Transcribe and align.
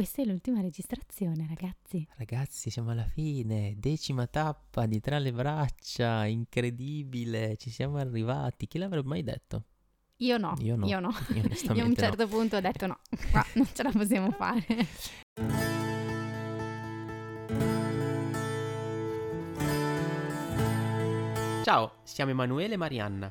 questa 0.00 0.22
è 0.22 0.24
l'ultima 0.24 0.62
registrazione, 0.62 1.46
ragazzi. 1.46 2.08
Ragazzi, 2.16 2.70
siamo 2.70 2.90
alla 2.90 3.04
fine, 3.04 3.74
decima 3.76 4.26
tappa 4.26 4.86
di 4.86 4.98
tra 4.98 5.18
le 5.18 5.30
braccia, 5.30 6.24
incredibile, 6.24 7.58
ci 7.58 7.68
siamo 7.68 7.98
arrivati. 7.98 8.66
Chi 8.66 8.78
l'avrebbe 8.78 9.06
mai 9.06 9.22
detto? 9.22 9.64
Io 10.16 10.38
no, 10.38 10.54
io 10.60 10.76
no. 10.76 10.86
Io, 10.86 11.00
no. 11.00 11.10
io, 11.34 11.42
io 11.74 11.82
a 11.82 11.86
un 11.86 11.94
certo 11.94 12.22
no. 12.22 12.28
punto 12.30 12.56
ho 12.56 12.60
detto 12.60 12.86
no, 12.86 12.98
qua 13.30 13.44
non 13.56 13.68
ce 13.70 13.82
la 13.82 13.90
possiamo 13.90 14.30
fare. 14.32 14.86
Ciao, 21.62 21.92
siamo 22.04 22.30
Emanuele 22.30 22.72
e 22.72 22.78
Marianna. 22.78 23.30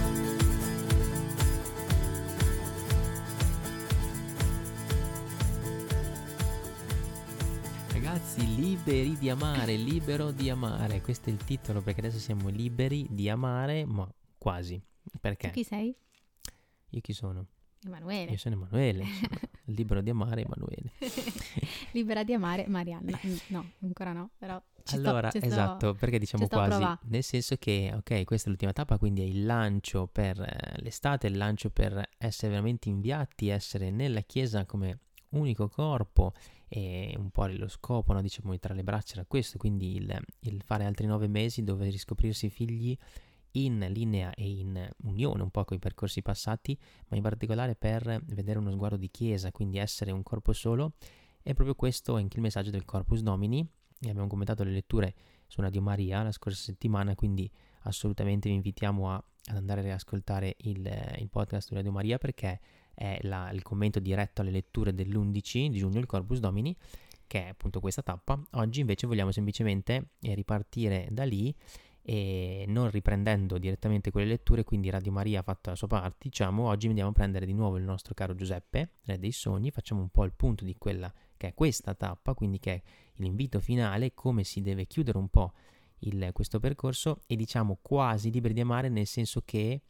Ragazzi, 8.11 8.55
liberi 8.55 9.17
di 9.17 9.29
amare, 9.29 9.77
libero 9.77 10.31
di 10.31 10.49
amare. 10.49 10.99
Questo 10.99 11.29
è 11.29 11.31
il 11.31 11.41
titolo 11.45 11.81
perché 11.81 12.01
adesso 12.01 12.19
siamo 12.19 12.49
liberi 12.49 13.07
di 13.09 13.29
amare, 13.29 13.85
ma 13.85 14.05
quasi. 14.37 14.81
Perché? 15.21 15.47
Tu 15.47 15.53
chi 15.53 15.63
sei? 15.63 15.95
Io 16.89 16.99
chi 16.99 17.13
sono? 17.13 17.45
Emanuele. 17.85 18.31
Io 18.31 18.37
sono 18.37 18.55
Emanuele, 18.55 19.05
libero 19.71 20.01
di 20.01 20.09
amare 20.09 20.41
Emanuele. 20.41 20.91
Libera 21.93 22.25
di 22.25 22.33
amare 22.33 22.67
Marianna. 22.67 23.17
Mm, 23.25 23.35
no, 23.47 23.71
ancora 23.81 24.11
no, 24.11 24.31
però 24.37 24.61
ci 24.83 24.95
allora, 24.95 25.29
sto, 25.29 25.39
esatto, 25.39 25.91
sto, 25.91 25.93
perché 25.93 26.19
diciamo 26.19 26.47
quasi, 26.47 26.83
nel 27.03 27.23
senso 27.23 27.55
che, 27.55 27.93
ok, 27.95 28.25
questa 28.25 28.47
è 28.47 28.49
l'ultima 28.49 28.73
tappa, 28.73 28.97
quindi 28.97 29.21
è 29.21 29.25
il 29.25 29.45
lancio 29.45 30.07
per 30.07 30.37
eh, 30.37 30.81
l'estate, 30.81 31.27
il 31.27 31.37
lancio 31.37 31.69
per 31.69 32.09
essere 32.17 32.51
veramente 32.51 32.89
inviati, 32.89 33.47
essere 33.47 33.89
nella 33.89 34.21
chiesa 34.21 34.65
come 34.65 34.99
unico 35.31 35.67
corpo 35.67 36.33
e 36.67 37.13
un 37.17 37.29
po' 37.31 37.47
lo 37.47 37.67
scopo, 37.67 38.13
no, 38.13 38.21
diciamo, 38.21 38.57
tra 38.57 38.73
le 38.73 38.83
braccia 38.83 39.15
era 39.15 39.25
questo, 39.25 39.57
quindi 39.57 39.95
il, 39.97 40.17
il 40.39 40.61
fare 40.63 40.85
altri 40.85 41.05
nove 41.05 41.27
mesi 41.27 41.63
dove 41.63 41.89
riscoprirsi 41.89 42.49
figli 42.49 42.97
in 43.53 43.85
linea 43.89 44.33
e 44.33 44.47
in 44.47 44.89
unione 45.03 45.43
un 45.43 45.49
po' 45.49 45.65
con 45.65 45.77
i 45.77 45.79
percorsi 45.79 46.21
passati, 46.21 46.77
ma 47.07 47.17
in 47.17 47.23
particolare 47.23 47.75
per 47.75 48.21
vedere 48.25 48.59
uno 48.59 48.71
sguardo 48.71 48.97
di 48.97 49.09
chiesa, 49.09 49.51
quindi 49.51 49.77
essere 49.77 50.11
un 50.11 50.23
corpo 50.23 50.53
solo. 50.53 50.93
E 51.43 51.53
proprio 51.53 51.75
questo 51.75 52.17
è 52.17 52.21
anche 52.21 52.37
il 52.37 52.43
messaggio 52.43 52.69
del 52.69 52.85
Corpus 52.85 53.21
Domini. 53.21 53.67
E 54.03 54.09
abbiamo 54.09 54.27
commentato 54.27 54.63
le 54.63 54.71
letture 54.71 55.13
su 55.47 55.61
Radio 55.61 55.81
Maria 55.81 56.23
la 56.23 56.31
scorsa 56.31 56.63
settimana, 56.63 57.13
quindi 57.15 57.51
assolutamente 57.81 58.49
vi 58.49 58.55
invitiamo 58.55 59.11
a, 59.11 59.15
ad 59.15 59.55
andare 59.55 59.81
a 59.81 59.83
riascoltare 59.83 60.55
il, 60.59 61.15
il 61.17 61.29
podcast 61.29 61.69
di 61.69 61.75
Radio 61.75 61.91
Maria 61.91 62.17
perché 62.17 62.59
è 62.93 63.19
la, 63.23 63.49
il 63.51 63.61
commento 63.61 63.99
diretto 63.99 64.41
alle 64.41 64.51
letture 64.51 64.93
dell'11 64.93 65.67
di 65.67 65.77
giugno, 65.77 65.99
il 65.99 66.05
Corpus 66.05 66.39
Domini, 66.39 66.75
che 67.27 67.45
è 67.45 67.47
appunto 67.49 67.79
questa 67.79 68.01
tappa. 68.01 68.41
Oggi 68.51 68.81
invece 68.81 69.07
vogliamo 69.07 69.31
semplicemente 69.31 70.09
eh, 70.21 70.33
ripartire 70.33 71.07
da 71.11 71.23
lì 71.23 71.55
e 72.03 72.65
non 72.67 72.89
riprendendo 72.89 73.57
direttamente 73.57 74.11
quelle 74.11 74.27
letture, 74.27 74.63
quindi 74.63 74.89
Radio 74.89 75.11
Maria 75.11 75.39
ha 75.39 75.43
fatto 75.43 75.69
la 75.69 75.75
sua 75.75 75.87
parte, 75.87 76.17
diciamo, 76.19 76.67
oggi 76.67 76.87
andiamo 76.87 77.11
a 77.11 77.13
prendere 77.13 77.45
di 77.45 77.53
nuovo 77.53 77.77
il 77.77 77.83
nostro 77.83 78.13
caro 78.13 78.35
Giuseppe, 78.35 78.93
Re 79.03 79.19
dei 79.19 79.31
Sogni, 79.31 79.71
facciamo 79.71 80.01
un 80.01 80.09
po' 80.09 80.23
il 80.23 80.33
punto 80.33 80.65
di 80.65 80.75
quella 80.77 81.13
che 81.37 81.49
è 81.49 81.53
questa 81.53 81.93
tappa, 81.93 82.33
quindi 82.33 82.59
che 82.59 82.73
è 82.73 82.81
l'invito 83.15 83.59
finale, 83.59 84.13
come 84.13 84.43
si 84.43 84.61
deve 84.61 84.87
chiudere 84.87 85.17
un 85.17 85.29
po' 85.29 85.53
il, 85.99 86.31
questo 86.33 86.59
percorso 86.59 87.21
e 87.27 87.35
diciamo 87.35 87.77
quasi 87.81 88.31
liberi 88.31 88.53
di 88.53 88.61
amare 88.61 88.89
nel 88.89 89.07
senso 89.07 89.41
che 89.45 89.81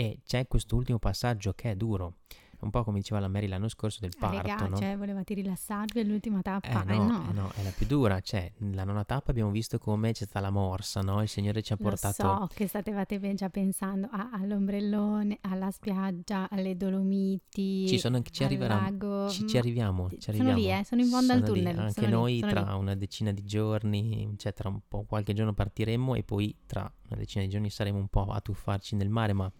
e 0.00 0.20
c'è 0.24 0.46
quest'ultimo 0.46 1.00
passaggio 1.00 1.54
che 1.54 1.72
è 1.72 1.74
duro, 1.74 2.18
un 2.60 2.70
po' 2.70 2.84
come 2.84 2.98
diceva 2.98 3.18
la 3.18 3.26
Mary 3.26 3.48
l'anno 3.48 3.68
scorso 3.68 3.98
del 4.00 4.12
parto, 4.16 4.42
Regà, 4.42 4.68
no? 4.68 4.76
cioè 4.76 4.96
volevate 4.96 5.34
rilassarvi 5.34 5.98
all'ultima 5.98 6.40
tappa, 6.40 6.84
eh, 6.84 6.92
eh 6.92 6.96
no, 6.96 7.04
no. 7.04 7.30
Eh 7.30 7.32
no, 7.32 7.50
è 7.56 7.64
la 7.64 7.70
più 7.70 7.84
dura, 7.84 8.20
cioè 8.20 8.48
la 8.74 8.84
nona 8.84 9.04
tappa 9.04 9.32
abbiamo 9.32 9.50
visto 9.50 9.80
come 9.80 10.12
c'è 10.12 10.24
stata 10.24 10.38
la 10.38 10.50
morsa, 10.50 11.00
no? 11.00 11.20
Il 11.20 11.26
Signore 11.26 11.62
ci 11.62 11.72
ha 11.72 11.76
Lo 11.80 11.88
portato... 11.88 12.22
so 12.22 12.48
che 12.54 12.68
stavate 12.68 13.34
già 13.34 13.48
pensando 13.48 14.08
a, 14.08 14.30
all'ombrellone, 14.32 15.38
alla 15.40 15.72
spiaggia, 15.72 16.48
alle 16.48 16.76
Dolomiti, 16.76 17.88
ci, 17.88 17.98
sono, 17.98 18.22
ci, 18.22 18.44
arriverà, 18.44 18.92
ci, 19.28 19.48
ci 19.48 19.58
arriviamo, 19.58 20.10
ci 20.16 20.30
arriviamo. 20.30 20.58
Sono 20.58 20.62
lì, 20.62 20.72
eh, 20.72 20.84
sono 20.84 21.00
in 21.00 21.08
fondo 21.08 21.32
al 21.32 21.42
tunnel. 21.42 21.74
Lì. 21.74 21.80
Anche 21.80 22.06
noi 22.06 22.34
lì, 22.34 22.40
tra 22.40 22.62
lì. 22.62 22.78
una 22.78 22.94
decina 22.94 23.32
di 23.32 23.44
giorni, 23.44 24.32
cioè 24.36 24.52
tra 24.52 24.68
un 24.68 24.78
po' 24.86 25.02
qualche 25.02 25.32
giorno 25.32 25.54
partiremo 25.54 26.14
e 26.14 26.22
poi 26.22 26.56
tra 26.66 26.80
una 27.08 27.18
decina 27.18 27.42
di 27.42 27.50
giorni 27.50 27.68
saremo 27.68 27.98
un 27.98 28.06
po' 28.06 28.26
a 28.26 28.40
tuffarci 28.40 28.94
nel 28.94 29.08
mare, 29.08 29.32
ma 29.32 29.52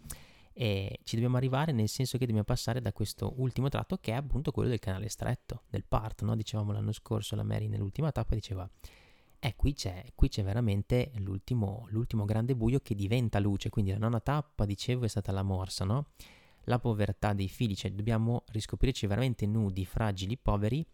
e 0.61 0.99
ci 1.05 1.15
dobbiamo 1.15 1.37
arrivare 1.37 1.71
nel 1.71 1.87
senso 1.87 2.17
che 2.17 2.25
dobbiamo 2.25 2.43
passare 2.43 2.81
da 2.81 2.91
questo 2.91 3.33
ultimo 3.37 3.69
tratto 3.69 3.95
che 3.95 4.11
è 4.11 4.15
appunto 4.15 4.51
quello 4.51 4.67
del 4.67 4.79
canale 4.79 5.07
stretto, 5.07 5.63
del 5.69 5.85
parto, 5.85 6.25
no? 6.25 6.35
Dicevamo 6.35 6.73
l'anno 6.73 6.91
scorso, 6.91 7.37
la 7.37 7.43
Mary 7.43 7.69
nell'ultima 7.69 8.11
tappa 8.11 8.35
diceva, 8.35 8.69
eh 9.39 9.55
qui 9.55 9.71
c'è, 9.71 10.03
qui 10.15 10.27
c'è 10.27 10.43
veramente 10.43 11.13
l'ultimo, 11.19 11.85
l'ultimo 11.91 12.25
grande 12.25 12.57
buio 12.57 12.81
che 12.81 12.93
diventa 12.93 13.39
luce, 13.39 13.69
quindi 13.69 13.91
la 13.91 13.99
nona 13.99 14.19
tappa, 14.19 14.65
dicevo, 14.65 15.05
è 15.05 15.07
stata 15.07 15.31
la 15.31 15.43
morsa, 15.43 15.85
no? 15.85 16.07
La 16.65 16.77
povertà 16.77 17.31
dei 17.31 17.47
figli, 17.47 17.73
cioè 17.73 17.93
dobbiamo 17.93 18.43
riscoprirci 18.47 19.07
veramente 19.07 19.45
nudi, 19.45 19.85
fragili, 19.85 20.35
poveri, 20.35 20.85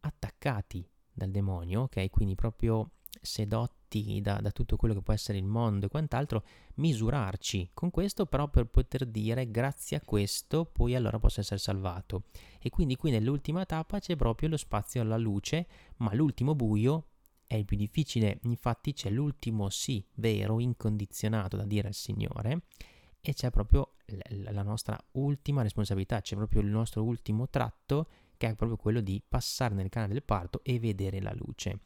attaccati 0.00 0.86
dal 1.10 1.30
demonio, 1.30 1.84
ok? 1.84 2.10
Quindi 2.10 2.34
proprio 2.34 2.90
sedotti 3.22 4.20
da, 4.20 4.40
da, 4.40 4.50
tutto 4.50 4.76
quello 4.76 4.94
che 4.94 5.02
può 5.02 5.12
essere 5.12 5.38
il 5.38 5.44
mondo 5.44 5.86
e 5.86 5.88
quant'altro, 5.88 6.44
misurarci 6.74 7.70
con 7.72 7.90
questo 7.90 8.26
però 8.26 8.48
per 8.48 8.66
poter 8.66 9.06
dire 9.06 9.50
grazie 9.50 9.96
a 9.96 10.02
questo 10.04 10.64
poi 10.64 10.94
allora 10.94 11.18
posso 11.18 11.40
essere 11.40 11.58
salvato. 11.58 12.24
E 12.60 12.68
quindi 12.68 12.96
qui 12.96 13.10
nell'ultima 13.10 13.64
tappa 13.64 14.00
c'è 14.00 14.16
proprio 14.16 14.48
lo 14.48 14.56
spazio 14.56 15.00
alla 15.00 15.16
luce, 15.16 15.66
ma 15.98 16.12
l'ultimo 16.14 16.54
buio 16.54 17.06
è 17.46 17.54
il 17.54 17.64
più 17.64 17.76
difficile, 17.76 18.40
infatti 18.44 18.92
c'è 18.92 19.10
l'ultimo 19.10 19.68
sì 19.68 20.04
vero, 20.14 20.58
incondizionato 20.58 21.56
da 21.56 21.64
dire 21.64 21.88
al 21.88 21.94
Signore 21.94 22.62
e 23.20 23.34
c'è 23.34 23.50
proprio 23.50 23.94
la 24.28 24.62
nostra 24.62 24.98
ultima 25.12 25.62
responsabilità, 25.62 26.20
c'è 26.20 26.34
proprio 26.34 26.60
il 26.60 26.68
nostro 26.68 27.04
ultimo 27.04 27.48
tratto 27.48 28.08
che 28.36 28.48
è 28.48 28.54
proprio 28.56 28.76
quello 28.76 29.00
di 29.00 29.22
passare 29.26 29.74
nel 29.74 29.88
canale 29.88 30.14
del 30.14 30.24
parto 30.24 30.60
e 30.64 30.80
vedere 30.80 31.20
la 31.20 31.32
luce. 31.34 31.82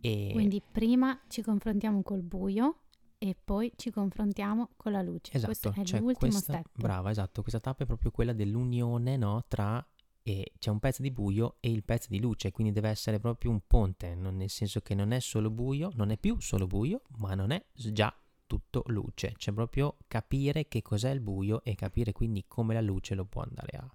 E... 0.00 0.30
Quindi 0.32 0.62
prima 0.70 1.20
ci 1.28 1.42
confrontiamo 1.42 2.02
col 2.02 2.22
buio 2.22 2.80
e 3.18 3.36
poi 3.42 3.72
ci 3.76 3.90
confrontiamo 3.90 4.70
con 4.76 4.92
la 4.92 5.02
luce. 5.02 5.32
Esatto, 5.32 5.46
Questo 5.46 5.80
è 5.80 5.84
cioè 5.84 6.00
l'ultimo 6.00 6.30
questa, 6.30 6.52
step. 6.54 6.68
Brava, 6.72 7.10
esatto. 7.10 7.42
Questa 7.42 7.60
tappa 7.60 7.82
è 7.82 7.86
proprio 7.86 8.10
quella 8.10 8.32
dell'unione 8.32 9.16
no, 9.16 9.44
tra 9.48 9.84
e 10.22 10.52
c'è 10.58 10.70
un 10.70 10.78
pezzo 10.78 11.00
di 11.00 11.10
buio 11.10 11.56
e 11.60 11.70
il 11.70 11.82
pezzo 11.82 12.08
di 12.10 12.20
luce, 12.20 12.52
quindi 12.52 12.72
deve 12.72 12.90
essere 12.90 13.18
proprio 13.18 13.50
un 13.50 13.60
ponte, 13.66 14.14
non 14.14 14.36
nel 14.36 14.50
senso 14.50 14.82
che 14.82 14.94
non 14.94 15.12
è 15.12 15.20
solo 15.20 15.50
buio, 15.50 15.90
non 15.94 16.10
è 16.10 16.18
più 16.18 16.38
solo 16.38 16.66
buio, 16.66 17.00
ma 17.16 17.34
non 17.34 17.50
è 17.50 17.64
già 17.72 18.14
tutto 18.46 18.82
luce. 18.88 19.32
C'è 19.38 19.52
proprio 19.52 19.96
capire 20.06 20.68
che 20.68 20.82
cos'è 20.82 21.10
il 21.10 21.20
buio 21.20 21.62
e 21.64 21.74
capire 21.74 22.12
quindi 22.12 22.44
come 22.46 22.74
la 22.74 22.82
luce 22.82 23.14
lo 23.14 23.24
può 23.24 23.40
andare 23.40 23.78
a, 23.78 23.90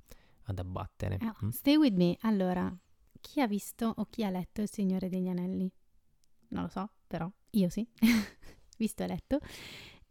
ad 0.45 0.57
abbattere. 0.57 1.19
Oh, 1.21 1.45
mm? 1.45 1.49
Stay 1.49 1.75
with 1.75 1.95
me. 1.95 2.17
Allora, 2.21 2.75
chi 3.21 3.39
ha 3.39 3.47
visto 3.47 3.93
o 3.95 4.07
chi 4.09 4.23
ha 4.23 4.29
letto 4.31 4.61
Il 4.61 4.69
Signore 4.69 5.09
degli 5.09 5.27
Anelli? 5.27 5.71
Non 6.53 6.63
lo 6.63 6.69
so, 6.69 6.89
però 7.07 7.29
io 7.51 7.69
sì, 7.69 7.85
visto 8.77 9.03
e 9.03 9.07
letto. 9.07 9.39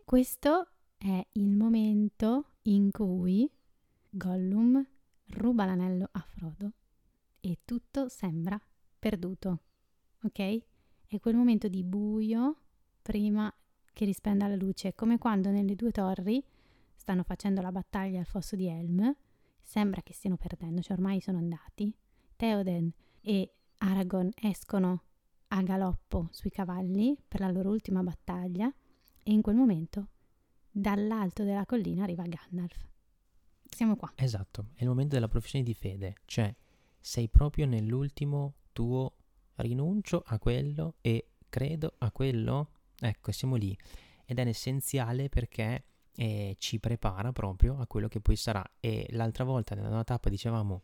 Questo 0.04 0.69
è 0.98 1.26
il 1.32 1.56
momento 1.56 2.56
in 2.62 2.91
cui 2.91 3.50
Gollum 4.10 4.84
ruba 5.28 5.65
l'anello 5.65 6.09
a 6.12 6.21
Frodo 6.21 6.72
e 7.41 7.60
tutto 7.65 8.09
sembra 8.09 8.60
perduto, 8.98 9.62
ok? 10.22 10.62
È 11.06 11.18
quel 11.18 11.34
momento 11.34 11.68
di 11.68 11.83
buio 11.83 12.56
prima 13.03 13.53
che 13.92 14.04
rispenda 14.04 14.47
la 14.47 14.56
luce, 14.56 14.94
come 14.94 15.18
quando 15.18 15.50
nelle 15.50 15.74
due 15.74 15.91
torri 15.91 16.42
stanno 16.94 17.22
facendo 17.22 17.60
la 17.60 17.72
battaglia 17.72 18.21
al 18.21 18.27
fosso 18.27 18.56
di 18.56 18.66
Helm, 18.66 19.15
sembra 19.60 20.03
che 20.03 20.12
stiano 20.12 20.36
perdendo, 20.36 20.83
cioè 20.83 20.97
ormai 20.97 21.21
sono 21.21 21.39
andati. 21.39 21.94
Theoden 22.36 22.92
e 23.21 23.54
Aragorn 23.78 24.30
escono 24.41 25.03
a 25.54 25.63
galoppo 25.63 26.28
sui 26.31 26.51
cavalli 26.51 27.16
per 27.27 27.41
la 27.41 27.51
loro 27.51 27.71
ultima 27.71 28.03
battaglia 28.03 28.72
e 29.22 29.33
in 29.33 29.43
quel 29.43 29.54
momento 29.54 30.09
dall'alto 30.71 31.45
della 31.45 31.66
collina 31.66 32.04
arriva 32.04 32.25
Gandalf. 32.25 32.89
Siamo 33.65 33.97
qua. 33.97 34.13
Esatto, 34.16 34.69
è 34.75 34.83
il 34.83 34.89
momento 34.89 35.15
della 35.15 35.28
professione 35.28 35.65
di 35.65 35.75
fede, 35.75 36.16
cioè 36.25 36.54
sei 36.99 37.28
proprio 37.28 37.66
nell'ultimo 37.66 38.54
tuo 38.72 39.16
rinuncio 39.57 40.22
a 40.27 40.39
quello 40.39 40.95
e 41.03 41.33
credo 41.49 41.95
a 41.99 42.10
quello. 42.10 42.71
Ecco, 42.99 43.33
siamo 43.33 43.57
lì 43.57 43.77
ed 44.25 44.39
è 44.39 44.47
essenziale 44.47 45.28
perché 45.28 45.84
e 46.15 46.57
ci 46.59 46.78
prepara 46.78 47.33
proprio 47.33 47.78
a 47.78 47.87
quello 47.87 48.09
che 48.09 48.21
poi 48.21 48.37
sarà. 48.37 48.65
E 48.81 49.07
l'altra 49.10 49.45
volta 49.45 49.75
nella 49.75 49.89
nona 49.89 50.04
tappa 50.04 50.28
dicevamo 50.28 50.83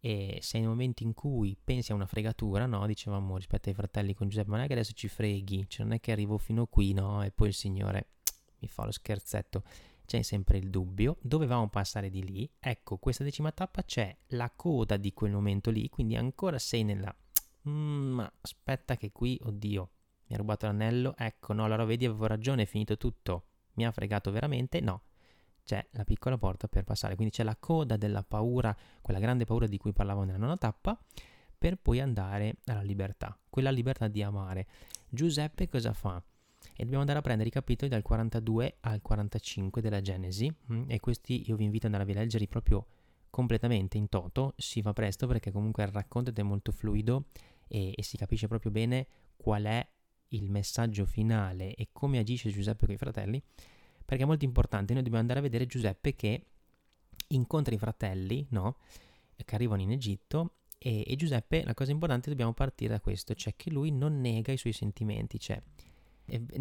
e 0.00 0.38
se 0.40 0.58
nei 0.58 0.66
momenti 0.66 1.02
in 1.02 1.14
cui 1.14 1.56
pensi 1.62 1.92
a 1.92 1.94
una 1.94 2.06
fregatura, 2.06 2.66
no, 2.66 2.86
dicevamo 2.86 3.36
rispetto 3.36 3.68
ai 3.68 3.74
fratelli 3.74 4.14
con 4.14 4.28
Giuseppe, 4.28 4.50
ma 4.50 4.56
non 4.56 4.64
è 4.64 4.68
che 4.68 4.74
adesso 4.74 4.92
ci 4.92 5.08
freghi, 5.08 5.68
cioè 5.68 5.84
non 5.84 5.94
è 5.94 6.00
che 6.00 6.12
arrivo 6.12 6.38
fino 6.38 6.66
qui, 6.66 6.92
no, 6.92 7.22
e 7.22 7.30
poi 7.30 7.48
il 7.48 7.54
Signore 7.54 8.10
mi 8.60 8.68
fa 8.68 8.84
lo 8.84 8.92
scherzetto, 8.92 9.62
c'è 10.04 10.22
sempre 10.22 10.58
il 10.58 10.70
dubbio, 10.70 11.18
dovevamo 11.20 11.68
passare 11.68 12.10
di 12.10 12.24
lì, 12.24 12.50
ecco, 12.58 12.98
questa 12.98 13.24
decima 13.24 13.50
tappa 13.52 13.82
c'è 13.82 14.16
la 14.28 14.50
coda 14.54 14.96
di 14.96 15.12
quel 15.12 15.32
momento 15.32 15.70
lì, 15.70 15.88
quindi 15.88 16.16
ancora 16.16 16.58
sei 16.58 16.84
nella, 16.84 17.14
mm, 17.68 18.12
ma 18.12 18.32
aspetta 18.40 18.96
che 18.96 19.10
qui, 19.12 19.38
oddio, 19.42 19.90
mi 20.28 20.34
ha 20.34 20.38
rubato 20.38 20.66
l'anello, 20.66 21.16
ecco, 21.16 21.52
no, 21.52 21.64
allora 21.64 21.84
vedi 21.84 22.04
avevo 22.04 22.26
ragione, 22.26 22.62
è 22.62 22.66
finito 22.66 22.96
tutto, 22.96 23.46
mi 23.74 23.86
ha 23.86 23.92
fregato 23.92 24.30
veramente, 24.30 24.80
no, 24.80 25.02
c'è 25.66 25.84
la 25.90 26.04
piccola 26.04 26.38
porta 26.38 26.68
per 26.68 26.84
passare, 26.84 27.16
quindi 27.16 27.34
c'è 27.34 27.42
la 27.42 27.56
coda 27.56 27.96
della 27.96 28.22
paura, 28.22 28.74
quella 29.02 29.18
grande 29.18 29.44
paura 29.44 29.66
di 29.66 29.76
cui 29.76 29.92
parlavo 29.92 30.22
nella 30.22 30.38
nona 30.38 30.56
tappa, 30.56 30.98
per 31.58 31.76
poi 31.76 32.00
andare 32.00 32.58
alla 32.66 32.82
libertà, 32.82 33.36
quella 33.50 33.70
libertà 33.70 34.06
di 34.08 34.22
amare. 34.22 34.66
Giuseppe 35.08 35.68
cosa 35.68 35.92
fa? 35.92 36.22
E 36.72 36.82
dobbiamo 36.82 37.00
andare 37.00 37.18
a 37.18 37.22
prendere 37.22 37.48
i 37.48 37.52
capitoli 37.52 37.90
dal 37.90 38.02
42 38.02 38.76
al 38.80 39.02
45 39.02 39.82
della 39.82 40.00
Genesi 40.00 40.54
mm, 40.72 40.84
e 40.88 41.00
questi 41.00 41.48
io 41.48 41.56
vi 41.56 41.64
invito 41.64 41.86
ad 41.86 41.94
andare 41.94 42.10
a 42.12 42.14
leggerli 42.20 42.48
proprio 42.48 42.86
completamente 43.28 43.98
in 43.98 44.08
toto, 44.08 44.54
si 44.56 44.82
fa 44.82 44.92
presto 44.92 45.26
perché 45.26 45.50
comunque 45.50 45.82
il 45.82 45.90
racconto 45.90 46.32
è 46.32 46.42
molto 46.42 46.70
fluido 46.72 47.26
e, 47.66 47.92
e 47.94 48.02
si 48.02 48.16
capisce 48.16 48.46
proprio 48.46 48.70
bene 48.70 49.06
qual 49.36 49.64
è 49.64 49.86
il 50.28 50.50
messaggio 50.50 51.06
finale 51.06 51.74
e 51.74 51.88
come 51.92 52.18
agisce 52.18 52.50
Giuseppe 52.50 52.86
con 52.86 52.94
i 52.94 52.98
fratelli 52.98 53.42
perché 54.06 54.22
è 54.22 54.26
molto 54.26 54.44
importante, 54.44 54.94
noi 54.94 55.02
dobbiamo 55.02 55.20
andare 55.20 55.40
a 55.40 55.42
vedere 55.42 55.66
Giuseppe 55.66 56.14
che 56.14 56.46
incontra 57.28 57.74
i 57.74 57.78
fratelli, 57.78 58.46
no? 58.50 58.76
Che 59.36 59.54
arrivano 59.54 59.82
in 59.82 59.90
Egitto 59.90 60.52
e, 60.78 61.04
e 61.06 61.16
Giuseppe, 61.16 61.64
la 61.64 61.74
cosa 61.74 61.90
importante, 61.90 62.30
dobbiamo 62.30 62.54
partire 62.54 62.94
da 62.94 63.00
questo, 63.00 63.34
cioè 63.34 63.54
che 63.56 63.70
lui 63.70 63.90
non 63.90 64.20
nega 64.20 64.52
i 64.52 64.56
suoi 64.56 64.72
sentimenti, 64.72 65.38
cioè, 65.38 65.60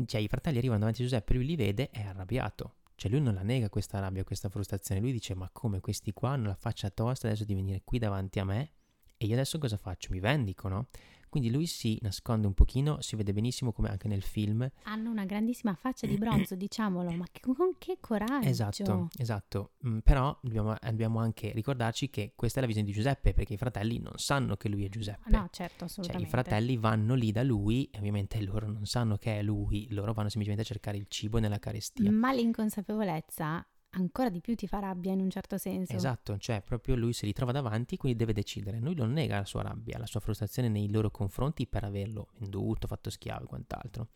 cioè 0.06 0.20
i 0.22 0.28
fratelli 0.28 0.58
arrivano 0.58 0.80
davanti 0.80 1.02
a 1.02 1.06
Giuseppe, 1.06 1.34
lui 1.36 1.46
li 1.46 1.56
vede 1.56 1.90
e 1.92 2.02
è 2.02 2.06
arrabbiato. 2.08 2.74
Cioè 2.96 3.12
lui 3.12 3.20
non 3.22 3.34
la 3.34 3.44
nega 3.44 3.70
questa 3.70 4.00
rabbia, 4.00 4.24
questa 4.24 4.50
frustrazione, 4.50 5.02
lui 5.02 5.12
dice 5.12 5.36
ma 5.36 5.50
come 5.52 5.82
questi 5.82 6.14
qua 6.14 6.30
hanno 6.30 6.48
la 6.48 6.56
faccia 6.56 6.90
tosta 6.90 7.28
adesso 7.28 7.44
di 7.44 7.54
venire 7.54 7.82
qui 7.84 8.00
davanti 8.00 8.40
a 8.40 8.46
me 8.46 8.72
e 9.18 9.26
io 9.26 9.34
adesso 9.34 9.58
cosa 9.58 9.78
faccio? 9.78 10.12
Mi 10.12 10.20
vendico, 10.20 10.68
no? 10.68 10.88
Quindi 11.36 11.52
lui 11.52 11.66
si 11.66 12.00
nasconde 12.02 12.48
un 12.48 12.54
pochino, 12.54 13.02
si 13.02 13.18
vede 13.18 13.34
benissimo 13.34 13.74
come 13.74 13.90
anche 13.90 14.08
nel 14.08 14.22
film. 14.22 14.66
Hanno 14.84 15.10
una 15.10 15.26
grandissima 15.26 15.76
faccia 15.76 16.08
di 16.08 16.16
bronzo, 16.18 16.56
diciamolo, 16.56 17.12
ma 17.12 17.26
che, 17.30 17.42
con 17.42 17.76
che 17.78 17.98
coraggio! 18.00 18.48
Esatto, 18.48 19.10
esatto. 19.18 19.72
Mm, 19.86 19.98
però 19.98 20.40
dobbiamo, 20.42 20.78
dobbiamo, 20.82 21.20
anche 21.20 21.52
ricordarci 21.52 22.10
che 22.10 22.32
questa 22.38 22.60
è 22.60 22.62
la 22.62 22.68
visione 22.68 22.88
di 22.88 22.94
Giuseppe, 22.94 23.34
perché 23.34 23.56
i 23.56 23.58
fratelli 23.58 24.00
non 24.00 24.14
sanno 24.16 24.56
che 24.56 24.70
lui 24.70 24.86
è 24.86 24.88
Giuseppe. 24.88 25.30
No, 25.30 25.50
certo, 25.52 25.84
assolutamente. 25.84 26.30
Cioè, 26.30 26.40
i 26.40 26.44
fratelli 26.46 26.78
vanno 26.78 27.16
lì 27.16 27.34
da 27.34 27.44
lui 27.44 27.90
e 27.92 27.98
ovviamente 27.98 28.42
loro 28.42 28.72
non 28.72 28.86
sanno 28.86 29.18
che 29.18 29.38
è 29.38 29.44
lui, 29.44 29.88
loro 29.90 30.14
vanno 30.14 30.30
semplicemente 30.30 30.62
a 30.64 30.72
cercare 30.72 30.96
il 30.96 31.08
cibo 31.10 31.40
nella 31.40 31.60
carestia. 31.60 32.10
Ma 32.12 32.32
l'inconsapevolezza 32.32 33.68
ancora 33.96 34.30
di 34.30 34.42
più 34.42 34.56
ti 34.56 34.68
fa 34.68 34.80
rabbia 34.80 35.12
in 35.12 35.22
un 35.22 35.30
certo 35.30 35.58
senso. 35.58 35.94
Esatto, 35.94 36.38
cioè 36.38 36.62
proprio 36.62 36.96
lui 36.96 37.14
si 37.14 37.26
ritrova 37.26 37.52
davanti, 37.52 37.98
quindi 37.98 38.18
deve 38.18 38.34
decidere. 38.34 38.80
Lui 38.80 38.96
non 38.96 39.12
nega 39.12 39.38
la 39.38 39.46
sua 39.46 39.62
rabbia, 39.62 39.98
la 39.98 40.06
sua 40.06 40.20
frustrazione 40.20 40.70
nei 40.70 40.90
loro 40.90 41.12
confronti 41.12 41.68
per 41.68 41.84
averlo 41.84 42.30
venduto, 42.38 42.88
fatto 42.88 43.10
schiavo 43.10 43.46
e 43.46 43.48
quant'altro. 43.48 44.10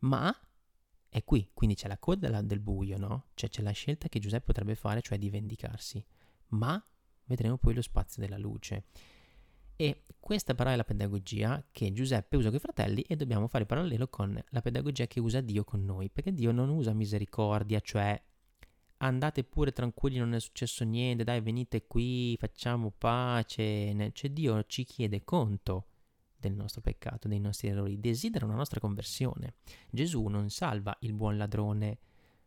Ma 0.00 0.34
è 1.08 1.22
qui, 1.24 1.48
quindi 1.54 1.76
c'è 1.76 1.88
la 1.88 1.98
coda 1.98 2.42
del 2.42 2.60
buio, 2.60 2.98
no? 2.98 3.26
Cioè 3.34 3.48
c'è 3.48 3.62
la 3.62 3.70
scelta 3.70 4.08
che 4.08 4.18
Giuseppe 4.18 4.46
potrebbe 4.46 4.74
fare, 4.74 5.00
cioè 5.00 5.18
di 5.18 5.30
vendicarsi. 5.30 6.04
Ma 6.48 6.82
vedremo 7.26 7.56
poi 7.56 7.74
lo 7.74 7.82
spazio 7.82 8.22
della 8.22 8.38
luce. 8.38 8.84
E 9.76 10.02
questa 10.20 10.54
però 10.54 10.70
è 10.70 10.76
la 10.76 10.84
pedagogia 10.84 11.64
che 11.72 11.92
Giuseppe 11.92 12.36
usa 12.36 12.48
con 12.48 12.56
i 12.56 12.60
fratelli 12.60 13.02
e 13.02 13.16
dobbiamo 13.16 13.48
fare 13.48 13.66
parallelo 13.66 14.08
con 14.08 14.40
la 14.50 14.60
pedagogia 14.60 15.06
che 15.06 15.20
usa 15.20 15.40
Dio 15.40 15.64
con 15.64 15.84
noi, 15.84 16.10
perché 16.10 16.32
Dio 16.32 16.52
non 16.52 16.68
usa 16.68 16.92
misericordia, 16.92 17.80
cioè 17.80 18.20
andate 18.98 19.44
pure 19.44 19.72
tranquilli, 19.72 20.18
non 20.18 20.34
è 20.34 20.40
successo 20.40 20.84
niente, 20.84 21.24
dai 21.24 21.40
venite 21.40 21.86
qui, 21.86 22.36
facciamo 22.38 22.90
pace. 22.90 24.12
Cioè 24.12 24.30
Dio 24.30 24.64
ci 24.64 24.84
chiede 24.84 25.24
conto 25.24 25.86
del 26.36 26.54
nostro 26.54 26.80
peccato, 26.80 27.28
dei 27.28 27.40
nostri 27.40 27.68
errori, 27.68 27.98
desidera 27.98 28.44
una 28.44 28.54
nostra 28.54 28.80
conversione. 28.80 29.54
Gesù 29.90 30.26
non 30.26 30.50
salva 30.50 30.96
il 31.00 31.12
buon 31.12 31.36
ladrone 31.36 31.98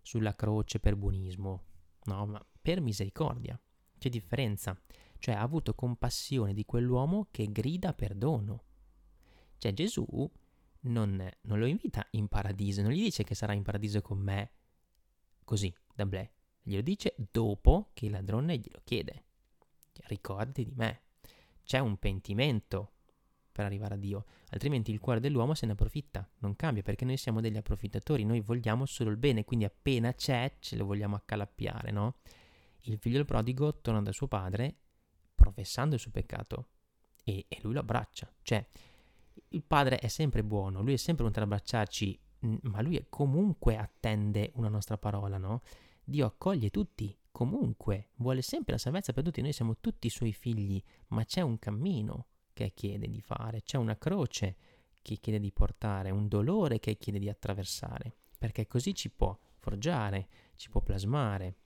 sulla 0.02 0.36
croce 0.36 0.80
per 0.80 0.96
buonismo, 0.96 1.64
no, 2.06 2.26
ma 2.26 2.46
per 2.62 2.82
misericordia. 2.82 3.60
C'è 3.98 4.10
differenza. 4.10 4.80
Cioè 5.20 5.34
ha 5.34 5.42
avuto 5.42 5.74
compassione 5.74 6.54
di 6.54 6.64
quell'uomo 6.64 7.28
che 7.32 7.52
grida 7.52 7.94
perdono. 7.94 8.64
Cioè 9.58 9.74
Gesù 9.74 10.06
non, 10.82 11.30
non 11.42 11.60
lo 11.60 11.66
invita 11.66 12.06
in 12.12 12.28
paradiso, 12.28 12.84
non 12.84 12.92
gli 12.92 13.02
dice 13.02 13.24
che 13.24 13.34
sarà 13.34 13.54
in 13.54 13.64
paradiso 13.64 14.02
con 14.02 14.20
me 14.20 14.52
così, 15.44 15.74
da 15.96 16.06
blè. 16.06 16.30
Glielo 16.68 16.82
dice 16.82 17.16
dopo 17.32 17.92
che 17.94 18.08
il 18.08 18.12
ladrone 18.12 18.58
glielo 18.58 18.82
chiede. 18.84 19.24
Ricordati 20.08 20.66
di 20.66 20.74
me. 20.76 21.04
C'è 21.64 21.80
un 21.80 21.96
pentimento 21.98 22.92
per 23.54 23.64
arrivare 23.64 23.94
a 23.94 23.98
Dio, 23.98 24.26
altrimenti 24.50 24.92
il 24.92 25.00
cuore 25.00 25.22
dell'uomo 25.22 25.54
se 25.56 25.66
ne 25.66 25.72
approfitta, 25.72 26.30
non 26.40 26.56
cambia 26.56 26.84
perché 26.84 27.06
noi 27.06 27.18
siamo 27.18 27.42
degli 27.42 27.58
approfittatori, 27.58 28.24
noi 28.24 28.42
vogliamo 28.42 28.86
solo 28.86 29.10
il 29.10 29.18
bene, 29.18 29.46
quindi 29.46 29.66
appena 29.66 30.14
c'è 30.14 30.58
ce 30.60 30.76
lo 30.76 30.86
vogliamo 30.86 31.16
accalappiare, 31.16 31.90
no? 31.90 32.18
Il 32.82 33.00
figlio 33.00 33.16
del 33.16 33.26
prodigo 33.26 33.80
torna 33.80 34.02
da 34.02 34.12
suo 34.12 34.28
padre 34.28 34.76
professando 35.34 35.96
il 35.96 36.02
suo 36.02 36.12
peccato 36.12 36.68
e, 37.24 37.46
e 37.48 37.60
lui 37.64 37.74
lo 37.74 37.80
abbraccia, 37.80 38.32
cioè 38.44 38.64
il 39.50 39.64
padre 39.64 39.98
è 39.98 40.08
sempre 40.08 40.44
buono, 40.44 40.82
lui 40.82 40.94
è 40.94 40.98
sempre 40.98 41.24
pronto 41.24 41.40
ad 41.40 41.46
abbracciarci, 41.46 42.20
ma 42.64 42.82
lui 42.82 43.04
comunque 43.10 43.76
attende 43.78 44.52
una 44.56 44.70
nostra 44.70 44.98
parola, 44.98 45.38
no? 45.38 45.62
Dio 46.10 46.26
accoglie 46.26 46.70
tutti, 46.70 47.14
comunque, 47.34 48.12
vuole 48.16 48.42
sempre 48.42 48.72
la 48.72 48.78
salvezza 48.78 49.12
per 49.12 49.26
tutti, 49.26 49.42
noi 49.42 49.52
siamo 49.52 49.76
tutti 49.82 50.08
suoi 50.08 50.32
figli, 50.32 50.82
ma 51.08 51.26
c'è 51.26 51.42
un 51.42 51.60
cammino 51.60 52.28
che 52.54 52.72
chiede 52.74 53.10
di 53.10 53.20
fare, 53.20 53.62
c'è 53.62 53.76
una 53.76 53.98
croce 53.98 54.56
che 55.02 55.18
chiede 55.18 55.38
di 55.38 55.52
portare, 55.52 56.10
un 56.10 56.30
dolore 56.30 56.80
che 56.80 56.96
chiede 56.96 57.20
di 57.20 57.28
attraversare, 57.28 58.16
perché 58.38 58.68
così 58.68 58.96
ci 58.96 59.10
può 59.10 59.38
forgiare, 59.58 60.30
ci 60.56 60.70
può 60.70 60.80
plasmare. 60.80 61.58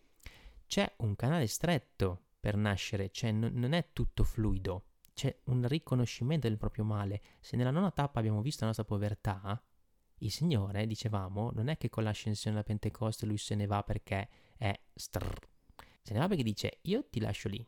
C'è 0.66 0.92
un 0.98 1.16
canale 1.16 1.46
stretto 1.46 2.30
per 2.40 2.56
nascere, 2.56 3.12
cioè 3.12 3.32
n- 3.32 3.52
non 3.54 3.74
è 3.74 3.90
tutto 3.94 4.24
fluido, 4.24 4.86
c'è 5.14 5.38
un 5.46 5.68
riconoscimento 5.68 6.48
del 6.48 6.58
proprio 6.58 6.84
male. 6.84 7.22
Se 7.42 7.56
nella 7.56 7.70
nona 7.70 7.92
tappa 7.92 8.18
abbiamo 8.18 8.42
visto 8.42 8.62
la 8.62 8.68
nostra 8.68 8.86
povertà, 8.86 9.64
il 10.22 10.32
Signore, 10.32 10.86
dicevamo, 10.86 11.52
non 11.54 11.68
è 11.68 11.78
che 11.78 11.90
con 11.90 12.04
l'ascensione 12.04 12.56
alla 12.56 12.66
Pentecoste 12.66 13.26
lui 13.26 13.38
se 13.38 13.56
ne 13.56 13.66
va 13.66 13.84
perché 13.84 14.30
è 14.58 14.78
strr. 14.94 15.50
Se 16.02 16.14
ne 16.14 16.20
va 16.20 16.28
perché 16.28 16.44
dice 16.44 16.80
io 16.84 17.06
ti 17.10 17.20
lascio 17.20 17.48
lì, 17.48 17.68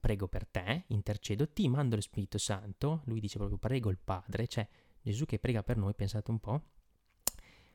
prego 0.00 0.28
per 0.28 0.46
te, 0.46 0.84
intercedo, 0.88 1.48
ti 1.48 1.68
mando 1.68 1.96
lo 1.96 2.02
Spirito 2.02 2.38
Santo, 2.38 3.02
lui 3.06 3.20
dice 3.20 3.38
proprio 3.38 3.58
prego 3.58 3.90
il 3.90 3.98
Padre, 3.98 4.46
cioè 4.46 4.66
Gesù 5.00 5.24
che 5.26 5.38
prega 5.38 5.62
per 5.62 5.76
noi, 5.76 5.94
pensate 5.94 6.30
un 6.30 6.40
po'. 6.40 6.62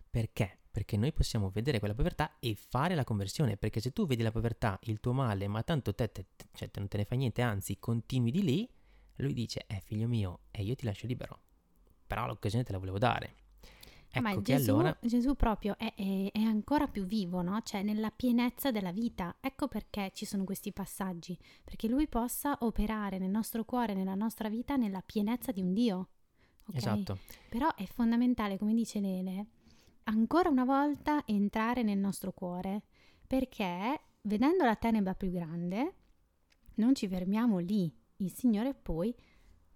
Perché? 0.09 0.59
Perché 0.71 0.98
noi 0.98 1.12
possiamo 1.12 1.50
vedere 1.50 1.79
quella 1.79 1.93
povertà 1.93 2.38
e 2.39 2.55
fare 2.55 2.95
la 2.95 3.03
conversione, 3.03 3.57
perché 3.57 3.79
se 3.79 3.91
tu 3.91 4.05
vedi 4.05 4.24
la 4.24 4.31
povertà, 4.31 4.79
il 4.83 5.00
tuo 5.00 5.13
male, 5.13 5.48
ma 5.48 5.62
tanto 5.63 5.93
te, 5.93 6.12
te, 6.12 6.25
te 6.36 6.45
cioè, 6.53 6.69
non 6.75 6.88
te 6.88 6.98
ne 6.98 7.05
fa 7.05 7.15
niente, 7.15 7.41
anzi 7.41 7.77
continui 7.79 8.31
di 8.31 8.43
lì, 8.43 8.69
lui 9.17 9.33
dice, 9.33 9.65
eh 9.67 9.81
figlio 9.83 10.07
mio, 10.07 10.41
e 10.51 10.62
eh, 10.62 10.63
io 10.63 10.75
ti 10.75 10.86
lascio 10.86 11.05
libero, 11.05 11.39
però 12.05 12.25
l'occasione 12.25 12.63
te 12.63 12.71
la 12.71 12.77
volevo 12.77 12.98
dare. 12.98 13.36
Ecco 14.12 14.22
Ma 14.22 14.42
Gesù, 14.42 14.72
allora... 14.72 14.98
Gesù 15.01 15.36
proprio 15.36 15.78
è, 15.78 15.94
è, 15.96 16.32
è, 16.32 16.42
ancora 16.42 16.88
più 16.88 17.04
vivo, 17.04 17.42
no? 17.44 17.62
Cioè 17.62 17.84
nella 17.84 18.10
pienezza 18.10 18.72
della 18.72 18.92
vita. 18.92 19.36
Ecco 19.39 19.68
perché 19.68 20.12
ci 20.13 20.25
sono 20.25 20.44
questi 20.46 20.74
passaggi, 20.74 21.38
perché 21.63 21.88
lui 21.88 22.08
possa 22.08 22.58
operare 22.62 23.20
nel 23.20 23.30
nostro 23.30 23.66
cuore, 23.66 23.94
nella 23.94 24.16
nostra 24.16 24.50
vita, 24.50 24.75
nella 24.78 25.01
pienezza 25.06 25.51
di 25.51 25.62
un 25.62 25.74
Dio. 25.74 26.10
Okay? 26.66 26.78
Esatto. 26.78 27.20
Però 27.50 27.74
è 27.75 27.86
fondamentale, 27.86 28.58
come 28.58 28.74
dice 28.74 29.00
Lele, 29.00 29.46
ancora 30.06 30.50
una 30.50 30.66
volta 30.66 31.24
entrare 31.25 31.84
nel 31.84 32.00
nostro 32.00 32.32
cuore, 32.32 32.84
perché 33.28 34.00
vedendo 34.22 34.66
la 34.66 34.75
tenebra 34.75 35.13
più 35.13 35.30
grande, 35.30 35.94
non 36.75 36.96
ci 36.96 37.08
fermiamo 37.08 37.60
lì. 37.60 37.94
Il 38.18 38.34
Signore 38.34 38.74
poi 38.74 39.16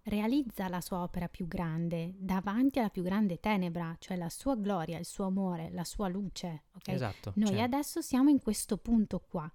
realizza 0.04 0.68
la 0.68 0.80
sua 0.80 1.02
opera 1.02 1.28
più 1.28 1.46
grande 1.46 2.14
davanti 2.16 2.78
alla 2.78 2.90
più 2.90 3.02
grande 3.02 3.40
tenebra, 3.40 3.96
cioè 3.98 4.16
la 4.16 4.28
sua 4.28 4.54
gloria, 4.56 4.98
il 4.98 5.04
suo 5.04 5.24
amore, 5.24 5.70
la 5.70 5.84
sua 5.84 6.08
luce. 6.08 6.64
Okay? 6.76 6.94
Esatto. 6.94 7.32
Noi 7.36 7.48
cioè. 7.48 7.60
adesso 7.60 8.00
siamo 8.00 8.30
in 8.30 8.40
questo 8.40 8.76
punto 8.76 9.20
qua. 9.20 9.50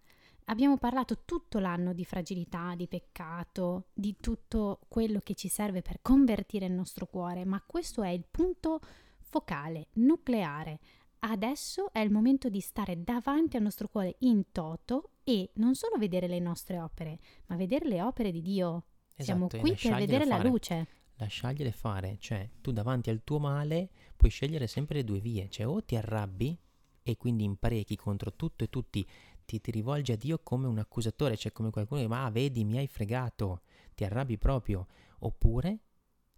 Abbiamo 0.45 0.77
parlato 0.77 1.25
tutto 1.25 1.59
l'anno 1.59 1.93
di 1.93 2.03
fragilità, 2.03 2.73
di 2.75 2.87
peccato, 2.87 3.89
di 3.93 4.17
tutto 4.19 4.79
quello 4.87 5.19
che 5.19 5.35
ci 5.35 5.47
serve 5.47 5.83
per 5.83 5.99
convertire 6.01 6.65
il 6.65 6.71
nostro 6.71 7.05
cuore, 7.05 7.45
ma 7.45 7.61
questo 7.63 8.01
è 8.01 8.09
il 8.09 8.25
punto 8.29 8.79
focale, 9.19 9.89
nucleare. 9.93 10.79
adesso 11.19 11.91
è 11.91 11.99
il 11.99 12.09
momento 12.09 12.49
di 12.49 12.61
stare 12.61 13.03
davanti 13.03 13.57
al 13.57 13.63
nostro 13.63 13.89
cuore 13.89 14.15
in 14.19 14.51
toto 14.51 15.11
e 15.23 15.51
non 15.55 15.75
solo 15.75 15.97
vedere 15.97 16.27
le 16.27 16.39
nostre 16.39 16.79
opere, 16.79 17.19
ma 17.47 17.55
vedere 17.55 17.87
le 17.87 18.01
opere 18.01 18.31
di 18.31 18.41
Dio. 18.41 18.85
Esatto, 19.19 19.49
Siamo 19.49 19.61
qui 19.61 19.75
per 19.75 19.95
vedere 19.95 20.25
fare. 20.25 20.43
la 20.43 20.49
luce. 20.49 20.87
Lasciargliele 21.15 21.73
fare, 21.73 22.15
cioè 22.19 22.49
tu 22.61 22.71
davanti 22.71 23.09
al 23.09 23.21
tuo 23.25 23.37
male 23.39 23.89
puoi 24.15 24.31
scegliere 24.31 24.65
sempre 24.67 24.99
le 24.99 25.03
due 25.03 25.19
vie, 25.19 25.49
cioè 25.49 25.67
o 25.67 25.83
ti 25.83 25.97
arrabbi 25.97 26.57
e 27.03 27.17
quindi 27.17 27.43
imprechi 27.43 27.97
contro 27.97 28.33
tutto 28.33 28.63
e 28.63 28.69
tutti, 28.69 29.05
ti, 29.43 29.59
ti 29.59 29.71
rivolgi 29.71 30.13
a 30.13 30.15
Dio 30.15 30.39
come 30.41 30.67
un 30.67 30.77
accusatore, 30.77 31.35
cioè 31.35 31.51
come 31.51 31.69
qualcuno 31.69 31.99
che 31.99 32.07
ma 32.07 32.23
ah, 32.23 32.31
vedi 32.31 32.63
mi 32.63 32.77
hai 32.77 32.87
fregato, 32.87 33.63
ti 33.93 34.05
arrabbi 34.05 34.37
proprio, 34.37 34.87
oppure 35.19 35.79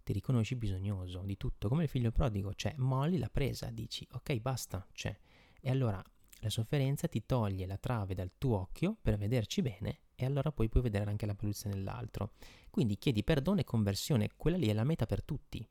ti 0.02 0.12
riconosci 0.12 0.56
bisognoso 0.56 1.22
di 1.22 1.36
tutto, 1.36 1.68
come 1.68 1.84
il 1.84 1.88
figlio 1.88 2.10
prodigo, 2.10 2.52
cioè 2.54 2.74
molli 2.78 3.18
la 3.18 3.28
presa, 3.28 3.70
dici 3.70 4.04
ok 4.10 4.40
basta, 4.40 4.84
cioè, 4.90 5.16
e 5.60 5.70
allora 5.70 6.02
la 6.42 6.50
sofferenza 6.50 7.06
ti 7.06 7.24
toglie 7.24 7.66
la 7.66 7.78
trave 7.78 8.14
dal 8.14 8.32
tuo 8.36 8.58
occhio 8.58 8.96
per 9.00 9.16
vederci 9.16 9.62
bene 9.62 10.00
e 10.16 10.24
allora 10.24 10.50
poi 10.50 10.68
puoi 10.68 10.82
vedere 10.82 11.08
anche 11.08 11.24
la 11.24 11.36
paluzzia 11.36 11.70
nell'altro. 11.70 12.32
Quindi 12.68 12.98
chiedi 12.98 13.22
perdono 13.22 13.60
e 13.60 13.64
conversione, 13.64 14.30
quella 14.36 14.56
lì 14.56 14.66
è 14.66 14.72
la 14.72 14.82
meta 14.82 15.06
per 15.06 15.22
tutti, 15.22 15.66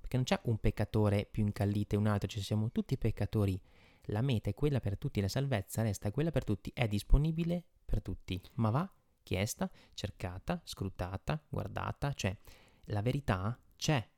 perché 0.00 0.16
non 0.16 0.24
c'è 0.24 0.40
un 0.44 0.58
peccatore 0.58 1.28
più 1.30 1.44
incallito 1.44 1.94
e 1.94 1.98
un 1.98 2.06
altro, 2.06 2.28
ci 2.28 2.40
siamo 2.40 2.72
tutti 2.72 2.96
peccatori. 2.96 3.60
La 4.10 4.22
meta 4.22 4.48
è 4.48 4.54
quella 4.54 4.80
per 4.80 4.96
tutti, 4.96 5.20
la 5.20 5.28
salvezza 5.28 5.82
resta 5.82 6.10
quella 6.10 6.30
per 6.30 6.44
tutti, 6.44 6.70
è 6.72 6.88
disponibile 6.88 7.64
per 7.84 8.00
tutti, 8.00 8.40
ma 8.54 8.70
va 8.70 8.90
chiesta, 9.22 9.70
cercata, 9.92 10.62
scrutata, 10.64 11.42
guardata, 11.48 12.12
cioè 12.14 12.34
la 12.84 13.02
verità 13.02 13.58
c'è, 13.76 14.08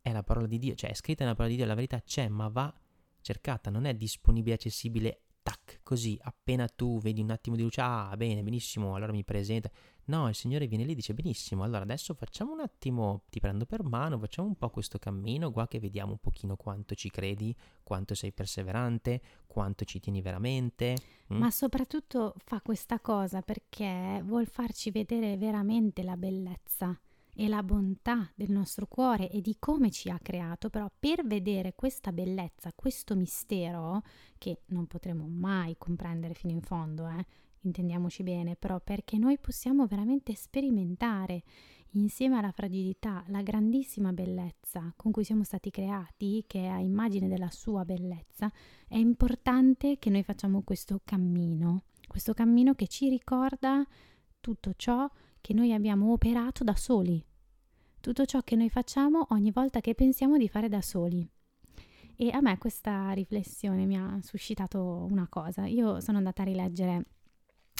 è 0.00 0.10
la 0.10 0.24
parola 0.24 0.46
di 0.46 0.58
Dio, 0.58 0.74
cioè 0.74 0.90
è 0.90 0.94
scritta 0.94 1.22
nella 1.22 1.36
parola 1.36 1.52
di 1.52 1.60
Dio, 1.60 1.68
la 1.68 1.74
verità 1.76 2.00
c'è, 2.00 2.26
ma 2.28 2.48
va 2.48 2.74
cercata, 3.20 3.68
non 3.70 3.84
è 3.84 3.94
disponibile, 3.94 4.54
accessibile, 4.54 5.22
tac, 5.48 5.80
così, 5.82 6.18
appena 6.22 6.68
tu 6.68 7.00
vedi 7.00 7.22
un 7.22 7.30
attimo 7.30 7.56
di 7.56 7.62
luce, 7.62 7.80
ah, 7.80 8.14
bene, 8.18 8.42
benissimo, 8.42 8.94
allora 8.94 9.12
mi 9.12 9.24
presenta. 9.24 9.70
No, 10.06 10.28
il 10.28 10.34
Signore 10.34 10.66
viene 10.66 10.84
lì 10.84 10.92
e 10.92 10.94
dice, 10.94 11.14
benissimo, 11.14 11.62
allora 11.62 11.82
adesso 11.82 12.12
facciamo 12.12 12.52
un 12.52 12.60
attimo, 12.60 13.22
ti 13.30 13.40
prendo 13.40 13.64
per 13.64 13.82
mano, 13.82 14.18
facciamo 14.18 14.48
un 14.48 14.56
po' 14.56 14.68
questo 14.68 14.98
cammino, 14.98 15.50
qua 15.50 15.66
che 15.66 15.78
vediamo 15.78 16.12
un 16.12 16.18
pochino 16.18 16.56
quanto 16.56 16.94
ci 16.94 17.10
credi, 17.10 17.54
quanto 17.82 18.14
sei 18.14 18.32
perseverante, 18.32 19.22
quanto 19.46 19.86
ci 19.86 20.00
tieni 20.00 20.20
veramente. 20.20 20.96
Mm? 21.32 21.38
Ma 21.38 21.50
soprattutto 21.50 22.34
fa 22.44 22.60
questa 22.60 23.00
cosa 23.00 23.40
perché 23.40 24.22
vuol 24.24 24.46
farci 24.46 24.90
vedere 24.90 25.38
veramente 25.38 26.02
la 26.02 26.16
bellezza 26.16 26.98
e 27.40 27.46
la 27.46 27.62
bontà 27.62 28.28
del 28.34 28.50
nostro 28.50 28.88
cuore 28.88 29.30
e 29.30 29.40
di 29.40 29.58
come 29.60 29.92
ci 29.92 30.10
ha 30.10 30.18
creato, 30.18 30.70
però 30.70 30.90
per 30.98 31.24
vedere 31.24 31.72
questa 31.76 32.10
bellezza, 32.10 32.72
questo 32.74 33.14
mistero, 33.14 34.02
che 34.38 34.62
non 34.70 34.88
potremo 34.88 35.28
mai 35.28 35.76
comprendere 35.78 36.34
fino 36.34 36.52
in 36.52 36.62
fondo, 36.62 37.06
eh, 37.06 37.24
intendiamoci 37.60 38.24
bene, 38.24 38.56
però 38.56 38.80
perché 38.80 39.18
noi 39.18 39.38
possiamo 39.38 39.86
veramente 39.86 40.34
sperimentare 40.34 41.44
insieme 41.92 42.38
alla 42.38 42.50
fragilità 42.50 43.22
la 43.28 43.42
grandissima 43.42 44.12
bellezza 44.12 44.92
con 44.96 45.12
cui 45.12 45.22
siamo 45.22 45.44
stati 45.44 45.70
creati, 45.70 46.42
che 46.44 46.62
è 46.62 46.66
a 46.66 46.80
immagine 46.80 47.28
della 47.28 47.50
sua 47.50 47.84
bellezza, 47.84 48.50
è 48.88 48.96
importante 48.96 50.00
che 50.00 50.10
noi 50.10 50.24
facciamo 50.24 50.62
questo 50.62 51.02
cammino, 51.04 51.84
questo 52.08 52.34
cammino 52.34 52.74
che 52.74 52.88
ci 52.88 53.08
ricorda 53.08 53.86
tutto 54.40 54.72
ciò 54.74 55.08
che 55.40 55.54
noi 55.54 55.72
abbiamo 55.72 56.12
operato 56.12 56.64
da 56.64 56.74
soli, 56.74 57.24
tutto 58.00 58.24
ciò 58.24 58.40
che 58.42 58.56
noi 58.56 58.70
facciamo 58.70 59.26
ogni 59.30 59.50
volta 59.50 59.80
che 59.80 59.94
pensiamo 59.94 60.36
di 60.36 60.48
fare 60.48 60.68
da 60.68 60.80
soli. 60.80 61.28
E 62.16 62.30
a 62.30 62.40
me 62.40 62.58
questa 62.58 63.12
riflessione 63.12 63.86
mi 63.86 63.96
ha 63.96 64.18
suscitato 64.22 65.06
una 65.08 65.28
cosa. 65.28 65.66
Io 65.66 66.00
sono 66.00 66.18
andata 66.18 66.42
a 66.42 66.46
rileggere 66.46 67.04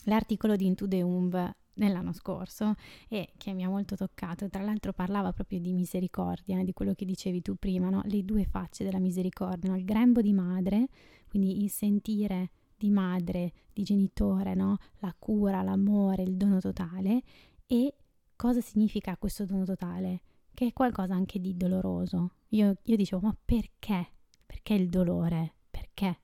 l'articolo 0.04 0.54
di 0.54 0.66
Into 0.66 0.86
the 0.86 1.02
Umb 1.02 1.54
nell'anno 1.74 2.12
scorso 2.12 2.74
e 3.08 3.32
che 3.36 3.52
mi 3.52 3.64
ha 3.64 3.68
molto 3.68 3.96
toccato. 3.96 4.48
Tra 4.48 4.62
l'altro 4.62 4.92
parlava 4.92 5.32
proprio 5.32 5.58
di 5.58 5.72
misericordia, 5.72 6.62
di 6.62 6.72
quello 6.72 6.94
che 6.94 7.04
dicevi 7.04 7.42
tu 7.42 7.56
prima, 7.56 7.88
no? 7.88 8.02
le 8.04 8.24
due 8.24 8.44
facce 8.44 8.84
della 8.84 9.00
misericordia, 9.00 9.70
no? 9.70 9.76
il 9.76 9.84
grembo 9.84 10.20
di 10.20 10.32
madre, 10.32 10.88
quindi 11.28 11.62
il 11.62 11.70
sentire 11.70 12.50
di 12.76 12.90
madre, 12.90 13.52
di 13.72 13.82
genitore, 13.82 14.54
no? 14.54 14.76
la 14.98 15.14
cura, 15.18 15.62
l'amore, 15.62 16.22
il 16.22 16.36
dono 16.36 16.60
totale 16.60 17.22
e 17.66 17.94
cosa 18.38 18.60
significa 18.60 19.16
questo 19.16 19.44
dono 19.44 19.64
totale? 19.64 20.20
Che 20.54 20.68
è 20.68 20.72
qualcosa 20.72 21.12
anche 21.12 21.40
di 21.40 21.56
doloroso. 21.56 22.34
Io, 22.50 22.76
io 22.84 22.96
dicevo, 22.96 23.26
ma 23.26 23.36
perché? 23.44 24.12
Perché 24.46 24.74
il 24.74 24.88
dolore? 24.88 25.54
Perché? 25.68 26.20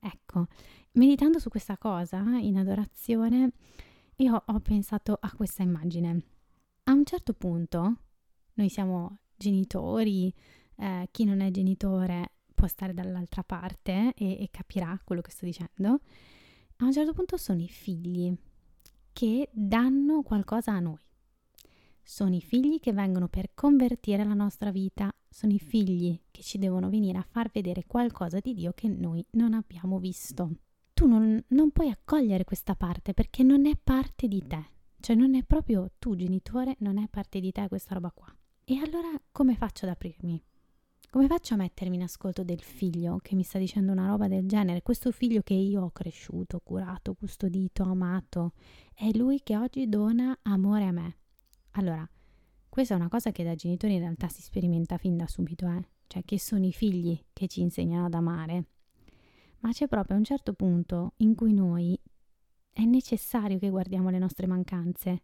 Ecco, 0.00 0.48
meditando 0.94 1.38
su 1.38 1.48
questa 1.48 1.78
cosa 1.78 2.18
in 2.18 2.58
adorazione, 2.58 3.52
io 4.16 4.42
ho 4.44 4.58
pensato 4.58 5.16
a 5.20 5.32
questa 5.32 5.62
immagine. 5.62 6.24
A 6.84 6.92
un 6.92 7.04
certo 7.04 7.32
punto, 7.32 7.96
noi 8.54 8.68
siamo 8.68 9.18
genitori, 9.36 10.34
eh, 10.76 11.08
chi 11.12 11.24
non 11.24 11.40
è 11.40 11.52
genitore 11.52 12.32
può 12.52 12.66
stare 12.66 12.92
dall'altra 12.92 13.44
parte 13.44 14.14
e, 14.16 14.42
e 14.42 14.48
capirà 14.50 15.00
quello 15.04 15.20
che 15.20 15.30
sto 15.30 15.44
dicendo. 15.44 16.00
A 16.78 16.84
un 16.84 16.92
certo 16.92 17.12
punto 17.12 17.36
sono 17.36 17.60
i 17.60 17.68
figli 17.68 18.36
che 19.12 19.48
danno 19.52 20.22
qualcosa 20.22 20.72
a 20.72 20.80
noi 20.80 21.10
sono 22.02 22.34
i 22.34 22.40
figli 22.40 22.80
che 22.80 22.92
vengono 22.92 23.28
per 23.28 23.50
convertire 23.54 24.24
la 24.24 24.34
nostra 24.34 24.70
vita, 24.70 25.14
sono 25.28 25.52
i 25.52 25.58
figli 25.58 26.18
che 26.30 26.42
ci 26.42 26.58
devono 26.58 26.90
venire 26.90 27.18
a 27.18 27.26
far 27.28 27.50
vedere 27.50 27.84
qualcosa 27.86 28.40
di 28.40 28.54
Dio 28.54 28.72
che 28.72 28.88
noi 28.88 29.24
non 29.32 29.54
abbiamo 29.54 29.98
visto. 29.98 30.50
Tu 30.92 31.06
non, 31.06 31.42
non 31.48 31.70
puoi 31.70 31.90
accogliere 31.90 32.44
questa 32.44 32.74
parte 32.74 33.14
perché 33.14 33.42
non 33.42 33.66
è 33.66 33.76
parte 33.82 34.28
di 34.28 34.44
te, 34.46 34.64
cioè 35.00 35.16
non 35.16 35.34
è 35.34 35.42
proprio 35.42 35.90
tu 35.98 36.14
genitore, 36.14 36.76
non 36.80 36.98
è 36.98 37.08
parte 37.08 37.40
di 37.40 37.50
te 37.50 37.66
questa 37.68 37.94
roba 37.94 38.10
qua. 38.10 38.34
E 38.64 38.76
allora 38.76 39.08
come 39.30 39.56
faccio 39.56 39.86
ad 39.86 39.92
aprirmi? 39.92 40.42
Come 41.12 41.26
faccio 41.26 41.52
a 41.52 41.58
mettermi 41.58 41.96
in 41.96 42.04
ascolto 42.04 42.42
del 42.42 42.62
figlio 42.62 43.18
che 43.20 43.34
mi 43.34 43.42
sta 43.42 43.58
dicendo 43.58 43.92
una 43.92 44.06
roba 44.06 44.28
del 44.28 44.48
genere? 44.48 44.80
Questo 44.80 45.10
figlio 45.12 45.42
che 45.42 45.52
io 45.52 45.82
ho 45.82 45.90
cresciuto, 45.90 46.60
curato, 46.64 47.12
custodito, 47.12 47.82
amato, 47.82 48.52
è 48.94 49.10
lui 49.12 49.42
che 49.42 49.58
oggi 49.58 49.90
dona 49.90 50.38
amore 50.42 50.84
a 50.84 50.90
me. 50.90 51.16
Allora, 51.72 52.06
questa 52.68 52.94
è 52.94 52.96
una 52.96 53.08
cosa 53.08 53.32
che 53.32 53.44
da 53.44 53.54
genitori 53.54 53.94
in 53.94 54.00
realtà 54.00 54.28
si 54.28 54.42
sperimenta 54.42 54.98
fin 54.98 55.16
da 55.16 55.26
subito, 55.26 55.66
eh? 55.68 55.88
cioè 56.06 56.22
che 56.24 56.38
sono 56.38 56.66
i 56.66 56.72
figli 56.72 57.18
che 57.32 57.46
ci 57.48 57.60
insegnano 57.60 58.06
ad 58.06 58.14
amare. 58.14 58.64
Ma 59.60 59.70
c'è 59.70 59.86
proprio 59.88 60.16
un 60.16 60.24
certo 60.24 60.52
punto 60.52 61.14
in 61.18 61.34
cui 61.34 61.54
noi 61.54 61.98
è 62.72 62.82
necessario 62.84 63.58
che 63.58 63.70
guardiamo 63.70 64.10
le 64.10 64.18
nostre 64.18 64.46
mancanze, 64.46 65.22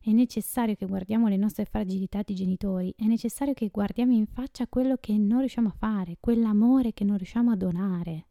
è 0.00 0.10
necessario 0.10 0.74
che 0.74 0.86
guardiamo 0.86 1.28
le 1.28 1.36
nostre 1.36 1.66
fragilità 1.66 2.22
di 2.22 2.34
genitori, 2.34 2.92
è 2.96 3.04
necessario 3.04 3.52
che 3.52 3.68
guardiamo 3.68 4.14
in 4.14 4.26
faccia 4.26 4.66
quello 4.66 4.96
che 4.96 5.16
non 5.16 5.40
riusciamo 5.40 5.68
a 5.68 5.76
fare, 5.76 6.16
quell'amore 6.18 6.92
che 6.92 7.04
non 7.04 7.16
riusciamo 7.16 7.52
a 7.52 7.56
donare 7.56 8.26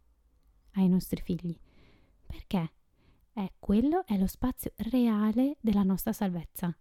ai 0.73 0.89
nostri 0.89 1.21
figli. 1.21 1.57
Perché? 2.25 2.71
È 3.31 3.49
quello 3.59 4.05
è 4.05 4.17
lo 4.17 4.27
spazio 4.27 4.71
reale 4.77 5.57
della 5.61 5.83
nostra 5.83 6.11
salvezza 6.11 6.75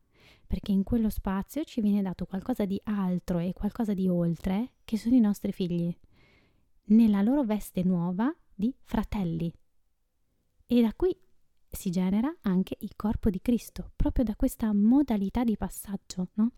perché 0.54 0.70
in 0.70 0.84
quello 0.84 1.10
spazio 1.10 1.64
ci 1.64 1.80
viene 1.80 2.00
dato 2.00 2.26
qualcosa 2.26 2.64
di 2.64 2.80
altro 2.84 3.40
e 3.40 3.52
qualcosa 3.52 3.92
di 3.92 4.06
oltre 4.06 4.74
che 4.84 4.96
sono 4.96 5.16
i 5.16 5.20
nostri 5.20 5.50
figli, 5.50 5.92
nella 6.90 7.22
loro 7.22 7.42
veste 7.42 7.82
nuova 7.82 8.32
di 8.54 8.72
fratelli. 8.84 9.52
E 10.64 10.80
da 10.80 10.94
qui 10.94 11.12
si 11.68 11.90
genera 11.90 12.32
anche 12.42 12.76
il 12.82 12.92
corpo 12.94 13.30
di 13.30 13.40
Cristo, 13.40 13.90
proprio 13.96 14.22
da 14.22 14.36
questa 14.36 14.72
modalità 14.72 15.42
di 15.42 15.56
passaggio, 15.56 16.28
no? 16.34 16.52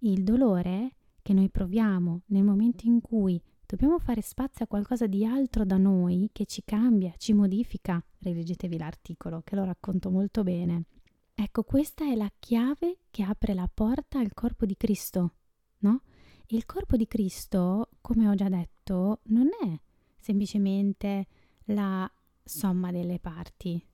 Il 0.00 0.24
dolore 0.24 0.96
che 1.22 1.32
noi 1.32 1.48
proviamo 1.48 2.22
nel 2.26 2.42
momento 2.42 2.88
in 2.88 3.00
cui 3.00 3.40
dobbiamo 3.64 4.00
fare 4.00 4.20
spazio 4.20 4.64
a 4.64 4.68
qualcosa 4.68 5.06
di 5.06 5.24
altro 5.24 5.64
da 5.64 5.76
noi 5.76 6.30
che 6.32 6.44
ci 6.44 6.64
cambia, 6.64 7.14
ci 7.18 7.34
modifica. 7.34 8.04
Rileggetevi 8.18 8.78
l'articolo 8.78 9.42
che 9.44 9.54
lo 9.54 9.62
racconto 9.62 10.10
molto 10.10 10.42
bene. 10.42 10.86
Ecco, 11.34 11.62
questa 11.62 12.04
è 12.04 12.16
la 12.16 12.30
chiave 12.40 12.96
che 13.12 13.22
apre 13.22 13.52
la 13.52 13.68
porta 13.72 14.18
al 14.18 14.32
corpo 14.32 14.64
di 14.64 14.74
Cristo, 14.74 15.34
no? 15.80 16.00
Il 16.46 16.64
corpo 16.64 16.96
di 16.96 17.06
Cristo, 17.06 17.90
come 18.00 18.26
ho 18.26 18.34
già 18.34 18.48
detto, 18.48 19.20
non 19.24 19.48
è 19.62 19.78
semplicemente 20.18 21.26
la 21.66 22.10
somma 22.42 22.90
delle 22.90 23.20
parti, 23.20 23.86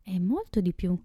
è 0.00 0.18
molto 0.18 0.60
di 0.62 0.72
più, 0.72 0.98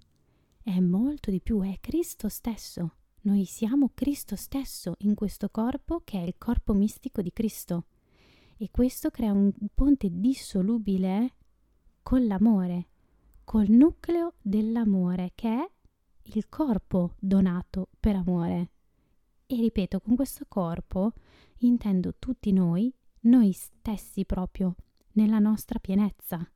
è 0.64 0.80
molto 0.80 1.30
di 1.30 1.42
più, 1.42 1.62
è 1.62 1.78
Cristo 1.82 2.30
stesso. 2.30 2.94
Noi 3.24 3.44
siamo 3.44 3.92
Cristo 3.94 4.38
stesso 4.38 4.96
in 5.00 5.14
questo 5.14 5.50
corpo 5.50 6.02
che 6.06 6.20
è 6.20 6.26
il 6.26 6.36
corpo 6.38 6.74
mistico 6.74 7.22
di 7.22 7.34
Cristo. 7.34 7.88
E 8.56 8.70
questo 8.72 9.12
crea 9.12 9.34
un 9.34 9.52
ponte 9.76 10.08
dissolubile 10.10 11.36
con 12.02 12.26
l'amore, 12.26 12.88
col 13.44 13.70
nucleo 13.70 14.36
dell'amore 14.42 15.34
che 15.36 15.50
è 15.50 15.72
il 16.34 16.50
corpo 16.50 17.16
donato 17.20 17.90
per 18.00 18.16
amore. 18.16 18.72
E 19.46 19.56
ripeto, 19.56 20.02
con 20.02 20.16
questo 20.16 20.46
corpo 20.48 21.14
intendo 21.60 22.16
tutti 22.20 22.52
noi, 22.52 22.94
noi 23.22 23.52
stessi 23.54 24.26
proprio, 24.26 24.76
nella 25.14 25.40
nostra 25.40 25.80
pienezza. 25.80 26.50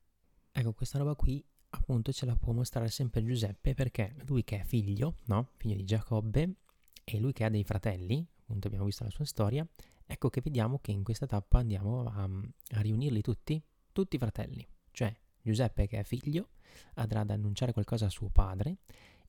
Ecco, 0.51 0.73
questa 0.73 0.97
roba 0.97 1.15
qui 1.15 1.43
appunto 1.69 2.11
ce 2.11 2.25
la 2.25 2.35
può 2.35 2.53
mostrare 2.53 2.89
sempre 2.89 3.23
Giuseppe 3.23 3.73
perché 3.73 4.15
lui 4.25 4.43
che 4.43 4.59
è 4.59 4.63
figlio, 4.63 5.15
no? 5.25 5.51
Figlio 5.55 5.75
di 5.75 5.85
Giacobbe 5.85 6.55
e 7.03 7.19
lui 7.19 7.31
che 7.31 7.45
ha 7.45 7.49
dei 7.49 7.63
fratelli, 7.63 8.25
appunto 8.41 8.67
abbiamo 8.67 8.85
visto 8.85 9.03
la 9.03 9.09
sua 9.09 9.25
storia, 9.25 9.65
ecco 10.05 10.29
che 10.29 10.41
vediamo 10.41 10.79
che 10.79 10.91
in 10.91 11.03
questa 11.03 11.25
tappa 11.25 11.59
andiamo 11.59 12.03
a, 12.03 12.23
a 12.23 12.81
riunirli 12.81 13.21
tutti, 13.21 13.61
tutti 13.91 14.17
i 14.17 14.19
fratelli, 14.19 14.67
cioè 14.91 15.15
Giuseppe 15.41 15.87
che 15.87 15.99
è 15.99 16.03
figlio 16.03 16.49
andrà 16.95 17.21
ad 17.21 17.31
annunciare 17.31 17.73
qualcosa 17.73 18.05
a 18.05 18.09
suo 18.09 18.29
padre 18.29 18.77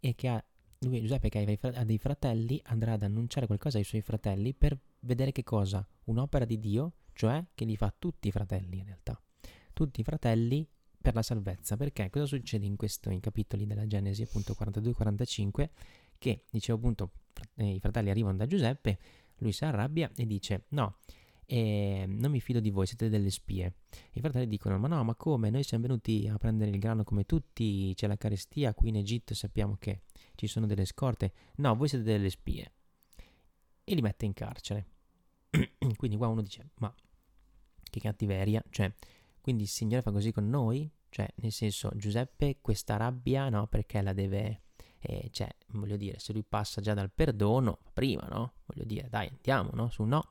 e 0.05 0.17
che 0.17 0.29
ha 0.29 0.45
lui, 0.81 1.01
Giuseppe 1.01 1.29
che 1.29 1.59
ha 1.61 1.85
dei 1.85 1.99
fratelli 1.99 2.61
andrà 2.65 2.95
ad 2.95 3.03
annunciare 3.03 3.47
qualcosa 3.47 3.79
ai 3.79 3.85
suoi 3.85 4.01
fratelli 4.01 4.53
per 4.53 4.77
vedere 5.01 5.31
che 5.31 5.45
cosa? 5.45 5.87
Un'opera 6.07 6.45
di 6.45 6.59
Dio, 6.59 6.95
cioè 7.13 7.45
che 7.55 7.65
li 7.65 7.77
fa 7.77 7.95
tutti 7.97 8.27
i 8.27 8.33
fratelli 8.33 8.79
in 8.79 8.87
realtà. 8.87 9.21
Tutti 9.73 10.01
i 10.01 10.03
fratelli 10.03 10.69
per 11.01 11.15
la 11.15 11.23
salvezza. 11.23 11.77
Perché 11.77 12.11
cosa 12.11 12.27
succede 12.27 12.67
in 12.67 12.75
questo, 12.75 13.11
in 13.11 13.21
capitoli 13.21 13.65
della 13.65 13.87
Genesi, 13.87 14.23
appunto 14.23 14.57
42-45, 14.59 15.69
che 16.19 16.47
dicevo 16.51 16.79
appunto 16.79 17.13
i 17.59 17.79
fratelli 17.79 18.11
arrivano 18.11 18.39
da 18.39 18.47
Giuseppe, 18.47 18.99
lui 19.37 19.53
si 19.53 19.65
arrabbia 19.65 20.11
e 20.17 20.27
dice 20.27 20.65
no, 20.71 20.97
eh, 21.47 22.05
non 22.07 22.31
mi 22.31 22.41
fido 22.41 22.61
di 22.61 22.71
voi, 22.71 22.87
siete 22.87 23.09
delle 23.09 23.31
spie. 23.31 23.75
I 24.13 24.21
fratelli 24.21 24.47
dicono 24.47 24.79
ma 24.79 24.89
no, 24.89 25.03
ma 25.05 25.15
come? 25.15 25.51
Noi 25.51 25.63
siamo 25.63 25.87
venuti 25.87 26.29
a 26.29 26.37
prendere 26.37 26.71
il 26.71 26.79
grano 26.79 27.05
come 27.05 27.25
tutti, 27.25 27.93
c'è 27.95 28.07
la 28.07 28.17
carestia, 28.17 28.75
qui 28.75 28.89
in 28.89 28.97
Egitto 28.97 29.35
sappiamo 29.35 29.77
che 29.79 30.03
ci 30.35 30.47
sono 30.47 30.67
delle 30.67 30.85
scorte. 30.85 31.33
No, 31.57 31.75
voi 31.75 31.89
siete 31.89 32.05
delle 32.05 32.31
spie. 32.31 32.73
E 33.85 33.95
li 33.95 34.01
mette 34.01 34.25
in 34.27 34.33
carcere. 34.33 34.87
Quindi 35.97 36.17
qua 36.17 36.29
uno 36.29 36.43
dice 36.43 36.71
ma 36.77 36.95
che 37.91 38.01
cattiveria, 38.01 38.63
cioè 38.71 38.91
quindi 39.43 39.65
il 39.65 39.69
Signore 39.69 40.03
fa 40.03 40.13
così 40.13 40.31
con 40.31 40.49
noi? 40.49 40.89
Cioè, 41.09 41.29
nel 41.37 41.51
senso, 41.51 41.91
Giuseppe 41.97 42.59
questa 42.63 42.97
rabbia, 42.97 43.49
no? 43.49 43.67
Perché 43.67 44.01
la 44.01 44.13
deve... 44.13 44.63
Eh, 45.01 45.31
cioè, 45.33 45.49
voglio 45.73 45.97
dire, 45.97 46.21
se 46.21 46.33
lui 46.33 46.45
passa 46.45 46.81
già 46.81 46.95
dal 46.95 47.11
perdono, 47.11 47.81
prima, 47.93 48.25
no? 48.31 48.55
Voglio 48.67 48.85
dire, 48.85 49.09
dai, 49.11 49.27
andiamo, 49.27 49.71
no? 49.75 49.91
Su 49.91 50.05
no. 50.05 50.31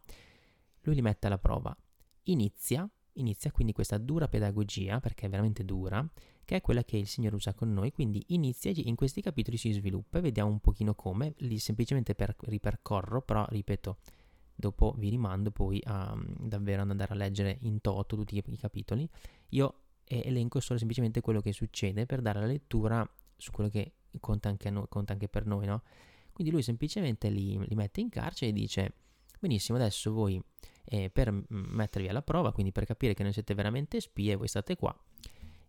Lui 0.81 0.95
li 0.95 1.01
mette 1.01 1.27
alla 1.27 1.37
prova. 1.37 1.75
Inizia, 2.23 2.87
inizia 3.13 3.51
quindi 3.51 3.73
questa 3.73 3.97
dura 3.97 4.27
pedagogia, 4.27 4.99
perché 4.99 5.25
è 5.25 5.29
veramente 5.29 5.63
dura, 5.63 6.07
che 6.43 6.57
è 6.57 6.61
quella 6.61 6.83
che 6.83 6.97
il 6.97 7.07
Signore 7.07 7.35
usa 7.35 7.53
con 7.53 7.71
noi, 7.71 7.91
quindi 7.91 8.23
inizia 8.27 8.71
in 8.75 8.95
questi 8.95 9.21
capitoli 9.21 9.57
si 9.57 9.71
sviluppa 9.71 10.17
e 10.17 10.21
vediamo 10.21 10.49
un 10.49 10.59
pochino 10.59 10.95
come, 10.95 11.33
li 11.37 11.59
semplicemente 11.59 12.15
per, 12.15 12.35
ripercorro, 12.39 13.21
però 13.21 13.45
ripeto, 13.47 13.97
dopo 14.55 14.93
vi 14.97 15.09
rimando 15.09 15.51
poi 15.51 15.81
a 15.85 16.15
davvero 16.37 16.83
ad 16.83 16.89
andare 16.89 17.13
a 17.13 17.15
leggere 17.15 17.57
in 17.61 17.81
toto 17.81 18.15
tutti 18.15 18.37
i, 18.37 18.57
capitoli. 18.57 19.07
Io 19.49 19.75
elenco 20.03 20.59
solo 20.59 20.77
semplicemente 20.77 21.21
quello 21.21 21.41
che 21.41 21.53
succede 21.53 22.05
per 22.05 22.21
dare 22.21 22.39
la 22.39 22.45
lettura 22.45 23.09
su 23.37 23.51
quello 23.51 23.69
che 23.69 23.93
conta 24.19 24.49
anche, 24.49 24.69
noi, 24.69 24.85
conta 24.89 25.13
anche 25.13 25.29
per 25.29 25.45
noi, 25.45 25.65
no? 25.65 25.83
Quindi 26.33 26.51
lui 26.51 26.63
semplicemente 26.63 27.29
li, 27.29 27.57
li, 27.65 27.75
mette 27.75 28.01
in 28.01 28.09
carcere 28.09 28.51
e 28.51 28.53
dice, 28.53 28.93
benissimo, 29.39 29.77
adesso 29.77 30.11
voi 30.11 30.41
eh, 30.85 31.09
per 31.09 31.31
mettervi 31.49 32.07
alla 32.07 32.21
prova, 32.21 32.51
quindi 32.51 32.71
per 32.71 32.85
capire 32.85 33.13
che 33.13 33.23
non 33.23 33.31
siete 33.31 33.53
veramente 33.53 33.99
spie, 33.99 34.35
voi 34.35 34.47
state 34.47 34.75
qua 34.75 34.95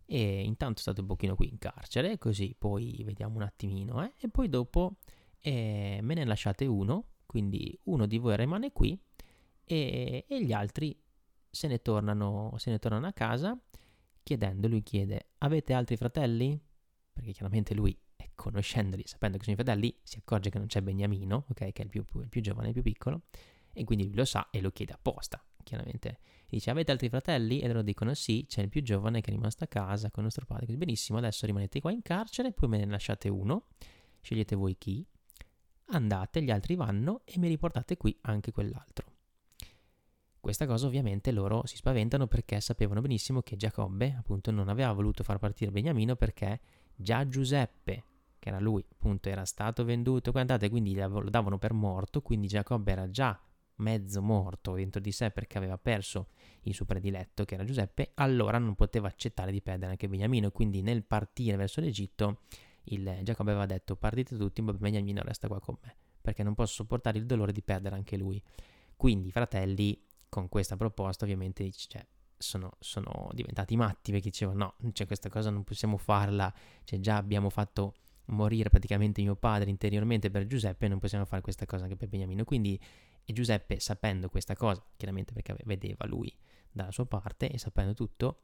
e 0.05 0.43
intanto 0.43 0.81
state 0.81 1.01
un 1.01 1.07
pochino 1.07 1.35
qui 1.35 1.47
in 1.49 1.57
carcere, 1.57 2.17
così 2.17 2.55
poi 2.57 3.01
vediamo 3.03 3.35
un 3.35 3.43
attimino, 3.43 4.03
eh? 4.03 4.13
e 4.19 4.29
poi 4.29 4.49
dopo 4.49 4.97
eh, 5.39 5.99
me 6.01 6.13
ne 6.13 6.25
lasciate 6.25 6.65
uno 6.65 7.07
quindi 7.25 7.77
uno 7.85 8.05
di 8.05 8.19
voi 8.19 8.37
rimane 8.37 8.71
qui 8.71 8.95
e, 9.63 10.25
e 10.27 10.43
gli 10.45 10.53
altri 10.53 10.95
se 11.49 11.67
ne, 11.67 11.81
tornano, 11.81 12.53
se 12.57 12.69
ne 12.69 12.79
tornano 12.79 13.07
a 13.07 13.11
casa 13.11 13.57
chiedendo, 14.23 14.67
lui 14.67 14.81
chiede, 14.81 15.27
avete 15.39 15.73
altri 15.73 15.97
fratelli? 15.97 16.59
Perché 17.11 17.31
chiaramente 17.31 17.73
lui, 17.73 17.95
conoscendoli, 18.35 19.03
sapendo 19.05 19.37
che 19.37 19.43
sono 19.43 19.55
i 19.55 19.63
fratelli, 19.63 19.95
si 20.01 20.17
accorge 20.17 20.49
che 20.49 20.57
non 20.57 20.67
c'è 20.67 20.81
Beniamino, 20.81 21.45
ok, 21.49 21.71
che 21.71 21.81
è 21.81 21.83
il 21.83 21.89
più, 21.89 22.03
il 22.21 22.29
più 22.29 22.41
giovane, 22.41 22.67
il 22.67 22.73
più 22.73 22.81
piccolo, 22.81 23.23
e 23.73 23.83
quindi 23.83 24.05
lui 24.05 24.15
lo 24.15 24.25
sa 24.25 24.49
e 24.51 24.61
lo 24.61 24.71
chiede 24.71 24.93
apposta, 24.93 25.43
chiaramente. 25.63 26.19
Dice, 26.47 26.69
avete 26.69 26.91
altri 26.91 27.09
fratelli? 27.09 27.59
E 27.59 27.67
loro 27.67 27.81
dicono 27.81 28.13
sì, 28.13 28.45
c'è 28.47 28.61
il 28.61 28.69
più 28.69 28.83
giovane 28.83 29.21
che 29.21 29.31
è 29.31 29.33
rimasto 29.33 29.63
a 29.63 29.67
casa 29.67 30.11
con 30.11 30.23
nostro 30.23 30.45
padre. 30.45 30.65
Quindi, 30.65 30.85
benissimo, 30.85 31.17
adesso 31.17 31.45
rimanete 31.45 31.81
qua 31.81 31.91
in 31.91 32.03
carcere, 32.03 32.51
poi 32.51 32.69
me 32.69 32.77
ne 32.77 32.85
lasciate 32.85 33.27
uno, 33.27 33.65
scegliete 34.21 34.55
voi 34.55 34.77
chi, 34.77 35.05
andate, 35.87 36.43
gli 36.43 36.51
altri 36.51 36.75
vanno 36.75 37.21
e 37.25 37.39
mi 37.39 37.47
riportate 37.47 37.97
qui 37.97 38.15
anche 38.21 38.51
quell'altro. 38.51 39.11
Questa 40.39 40.65
cosa 40.65 40.87
ovviamente 40.87 41.31
loro 41.31 41.65
si 41.65 41.77
spaventano 41.77 42.27
perché 42.27 42.59
sapevano 42.59 42.99
benissimo 42.99 43.41
che 43.41 43.55
Giacobbe 43.55 44.13
appunto 44.17 44.51
non 44.51 44.67
aveva 44.67 44.91
voluto 44.91 45.23
far 45.23 45.37
partire 45.37 45.71
Beniamino 45.71 46.17
perché 46.17 46.59
già 46.93 47.25
Giuseppe, 47.25 48.03
che 48.39 48.49
era 48.49 48.59
lui, 48.59 48.85
appunto 48.91 49.29
era 49.29 49.45
stato 49.45 49.85
venduto, 49.85 50.31
guardate, 50.31 50.69
quindi 50.69 50.93
lo 50.95 51.29
davano 51.29 51.57
per 51.57 51.71
morto, 51.71 52.21
quindi 52.21 52.47
Giacobbe 52.47 52.91
era 52.91 53.09
già 53.09 53.41
mezzo 53.77 54.21
morto 54.21 54.73
dentro 54.73 55.01
di 55.01 55.11
sé 55.11 55.31
perché 55.31 55.57
aveva 55.57 55.77
perso 55.77 56.27
il 56.61 56.73
suo 56.73 56.85
prediletto 56.85 57.45
che 57.45 57.55
era 57.55 57.63
Giuseppe, 57.63 58.11
allora 58.15 58.57
non 58.57 58.75
poteva 58.75 59.07
accettare 59.07 59.51
di 59.51 59.61
perdere 59.61 59.91
anche 59.91 60.07
Beniamino, 60.07 60.51
quindi 60.51 60.81
nel 60.81 61.03
partire 61.03 61.57
verso 61.57 61.81
l'Egitto 61.81 62.41
il 62.87 63.19
Giacobbe 63.23 63.51
aveva 63.51 63.65
detto 63.65 63.95
partite 63.95 64.37
tutti, 64.37 64.61
ma 64.61 64.73
Beniamino 64.73 65.21
resta 65.23 65.47
qua 65.47 65.59
con 65.59 65.77
me, 65.81 65.95
perché 66.21 66.43
non 66.43 66.53
posso 66.53 66.73
sopportare 66.73 67.17
il 67.17 67.25
dolore 67.25 67.51
di 67.51 67.61
perdere 67.61 67.95
anche 67.95 68.17
lui. 68.17 68.41
Quindi 68.95 69.29
i 69.29 69.31
fratelli 69.31 70.01
con 70.29 70.49
questa 70.49 70.75
proposta 70.75 71.25
ovviamente 71.25 71.69
cioè, 71.71 72.05
sono, 72.37 72.71
sono, 72.79 73.29
diventati 73.33 73.75
matti 73.75 74.11
perché 74.11 74.29
dicevano 74.29 74.75
no, 74.79 74.91
cioè, 74.93 75.07
questa 75.07 75.29
cosa 75.29 75.49
non 75.49 75.63
possiamo 75.63 75.97
farla, 75.97 76.53
cioè, 76.83 76.99
già 76.99 77.17
abbiamo 77.17 77.49
fatto 77.49 77.95
morire 78.25 78.69
praticamente 78.69 79.21
mio 79.21 79.35
padre 79.35 79.69
interiormente 79.69 80.29
per 80.29 80.45
Giuseppe, 80.47 80.87
non 80.87 80.99
possiamo 80.99 81.25
fare 81.25 81.41
questa 81.41 81.65
cosa 81.65 81.83
anche 81.83 81.95
per 81.95 82.09
Beniamino. 82.09 82.43
Quindi 82.43 82.79
e 83.25 83.33
Giuseppe 83.33 83.79
sapendo 83.79 84.29
questa 84.29 84.55
cosa, 84.55 84.83
chiaramente 84.95 85.33
perché 85.33 85.55
vedeva 85.65 86.05
lui 86.05 86.33
dalla 86.71 86.91
sua 86.91 87.05
parte 87.05 87.49
e 87.49 87.57
sapendo 87.57 87.93
tutto, 87.93 88.43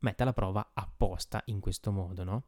mette 0.00 0.22
alla 0.22 0.32
prova 0.32 0.70
apposta 0.74 1.42
in 1.46 1.60
questo 1.60 1.90
modo, 1.90 2.24
no? 2.24 2.44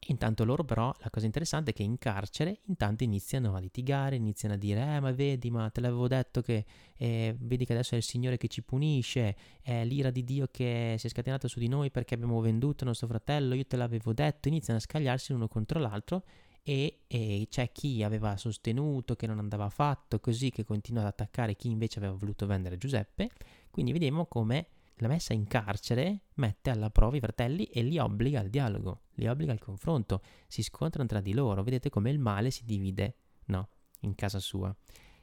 E 0.00 0.06
intanto 0.12 0.44
loro 0.44 0.64
però, 0.64 0.94
la 1.00 1.10
cosa 1.10 1.26
interessante 1.26 1.72
è 1.72 1.74
che 1.74 1.82
in 1.82 1.98
carcere 1.98 2.60
intanto 2.66 3.02
iniziano 3.02 3.56
a 3.56 3.58
litigare, 3.58 4.14
iniziano 4.14 4.54
a 4.54 4.56
dire, 4.56 4.80
eh 4.80 5.00
ma 5.00 5.10
vedi, 5.10 5.50
ma 5.50 5.68
te 5.70 5.80
l'avevo 5.80 6.06
detto 6.06 6.40
che, 6.40 6.64
eh, 6.96 7.34
vedi 7.36 7.64
che 7.64 7.72
adesso 7.72 7.94
è 7.94 7.98
il 7.98 8.04
Signore 8.04 8.36
che 8.36 8.46
ci 8.46 8.62
punisce, 8.62 9.36
è 9.60 9.84
l'ira 9.84 10.10
di 10.10 10.22
Dio 10.22 10.46
che 10.52 10.94
si 10.98 11.06
è 11.08 11.10
scatenata 11.10 11.48
su 11.48 11.58
di 11.58 11.66
noi 11.66 11.90
perché 11.90 12.14
abbiamo 12.14 12.40
venduto 12.40 12.84
il 12.84 12.90
nostro 12.90 13.08
fratello, 13.08 13.54
io 13.54 13.66
te 13.66 13.76
l'avevo 13.76 14.12
detto, 14.12 14.46
iniziano 14.46 14.78
a 14.78 14.82
scagliarsi 14.82 15.32
l'uno 15.32 15.48
contro 15.48 15.80
l'altro 15.80 16.22
e, 16.68 16.98
e, 17.06 17.46
c'è 17.48 17.72
chi 17.72 18.02
aveva 18.02 18.36
sostenuto 18.36 19.16
che 19.16 19.26
non 19.26 19.38
andava 19.38 19.70
fatto, 19.70 20.20
così 20.20 20.50
che 20.50 20.64
continua 20.64 21.00
ad 21.00 21.06
attaccare 21.06 21.56
chi 21.56 21.70
invece 21.70 21.98
aveva 21.98 22.12
voluto 22.12 22.44
vendere 22.44 22.76
Giuseppe, 22.76 23.30
quindi 23.70 23.90
vediamo 23.90 24.26
come 24.26 24.66
la 24.96 25.08
messa 25.08 25.32
in 25.32 25.46
carcere 25.46 26.24
mette 26.34 26.68
alla 26.68 26.90
prova 26.90 27.16
i 27.16 27.20
fratelli 27.20 27.64
e 27.64 27.80
li 27.80 27.96
obbliga 27.96 28.40
al 28.40 28.50
dialogo, 28.50 29.04
li 29.14 29.26
obbliga 29.26 29.52
al 29.52 29.58
confronto, 29.58 30.20
si 30.46 30.62
scontrano 30.62 31.08
tra 31.08 31.22
di 31.22 31.32
loro, 31.32 31.62
vedete 31.62 31.88
come 31.88 32.10
il 32.10 32.18
male 32.18 32.50
si 32.50 32.66
divide, 32.66 33.16
no, 33.46 33.68
in 34.00 34.14
casa 34.14 34.38
sua. 34.38 34.74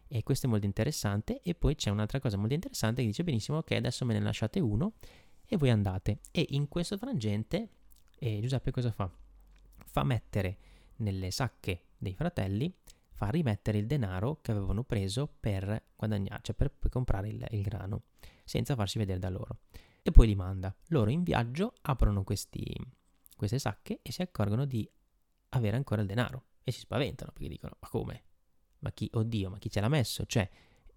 E 0.08 0.24
questo 0.24 0.48
è 0.48 0.50
molto 0.50 0.66
interessante. 0.66 1.42
E 1.42 1.54
poi 1.54 1.76
c'è 1.76 1.92
un'altra 1.92 2.20
cosa 2.20 2.38
molto 2.38 2.54
interessante 2.56 3.02
che 3.02 3.08
dice 3.08 3.24
benissimo 3.24 3.58
ok 3.60 3.72
adesso 3.72 4.06
me 4.06 4.14
ne 4.14 4.22
lasciate 4.22 4.60
uno 4.60 4.94
e 5.46 5.58
voi 5.58 5.70
andate. 5.70 6.22
E 6.32 6.44
in 6.52 6.68
questo 6.68 6.98
frangente 6.98 7.70
eh, 8.18 8.40
Giuseppe 8.42 8.72
cosa 8.72 8.92
fa? 8.92 9.12
Fa 9.86 10.04
mettere 10.04 10.58
nelle 10.98 11.32
sacche 11.32 11.88
dei 11.98 12.14
fratelli 12.14 12.74
fa 13.16 13.30
rimettere 13.30 13.78
il 13.78 13.88
denaro 13.88 14.40
che 14.42 14.52
avevano 14.52 14.84
preso 14.84 15.34
per 15.40 15.92
guadagnare, 15.96 16.42
cioè 16.44 16.56
per, 16.56 16.72
per 16.72 16.92
comprare 16.92 17.30
il, 17.30 17.46
il, 17.52 17.62
grano, 17.62 18.04
senza 18.44 18.76
farsi 18.76 18.98
vedere 18.98 19.20
da 19.20 19.30
loro. 19.30 19.60
E 20.02 20.12
poi 20.12 20.28
li 20.28 20.36
manda. 20.36 20.76
Loro 20.90 21.10
in 21.10 21.24
viaggio 21.24 21.74
aprono 21.82 22.24
questi, 22.24 22.76
queste 23.36 23.58
sacche 23.58 24.00
e 24.02 24.12
si 24.12 24.22
accorgono 24.22 24.66
di 24.66 24.88
avere 25.50 25.78
ancora 25.78 26.02
il 26.02 26.08
denaro. 26.08 26.44
E 26.64 26.72
si 26.72 26.80
spaventano 26.80 27.32
perché 27.32 27.48
dicono, 27.48 27.78
ma 27.80 27.88
come? 27.88 28.24
Ma 28.80 28.92
chi, 28.92 29.10
oddio, 29.14 29.50
ma 29.50 29.58
chi 29.60 29.70
ce 29.70 29.80
l'ha 29.80 29.88
messo? 29.88 30.26
Cioè, 30.26 30.50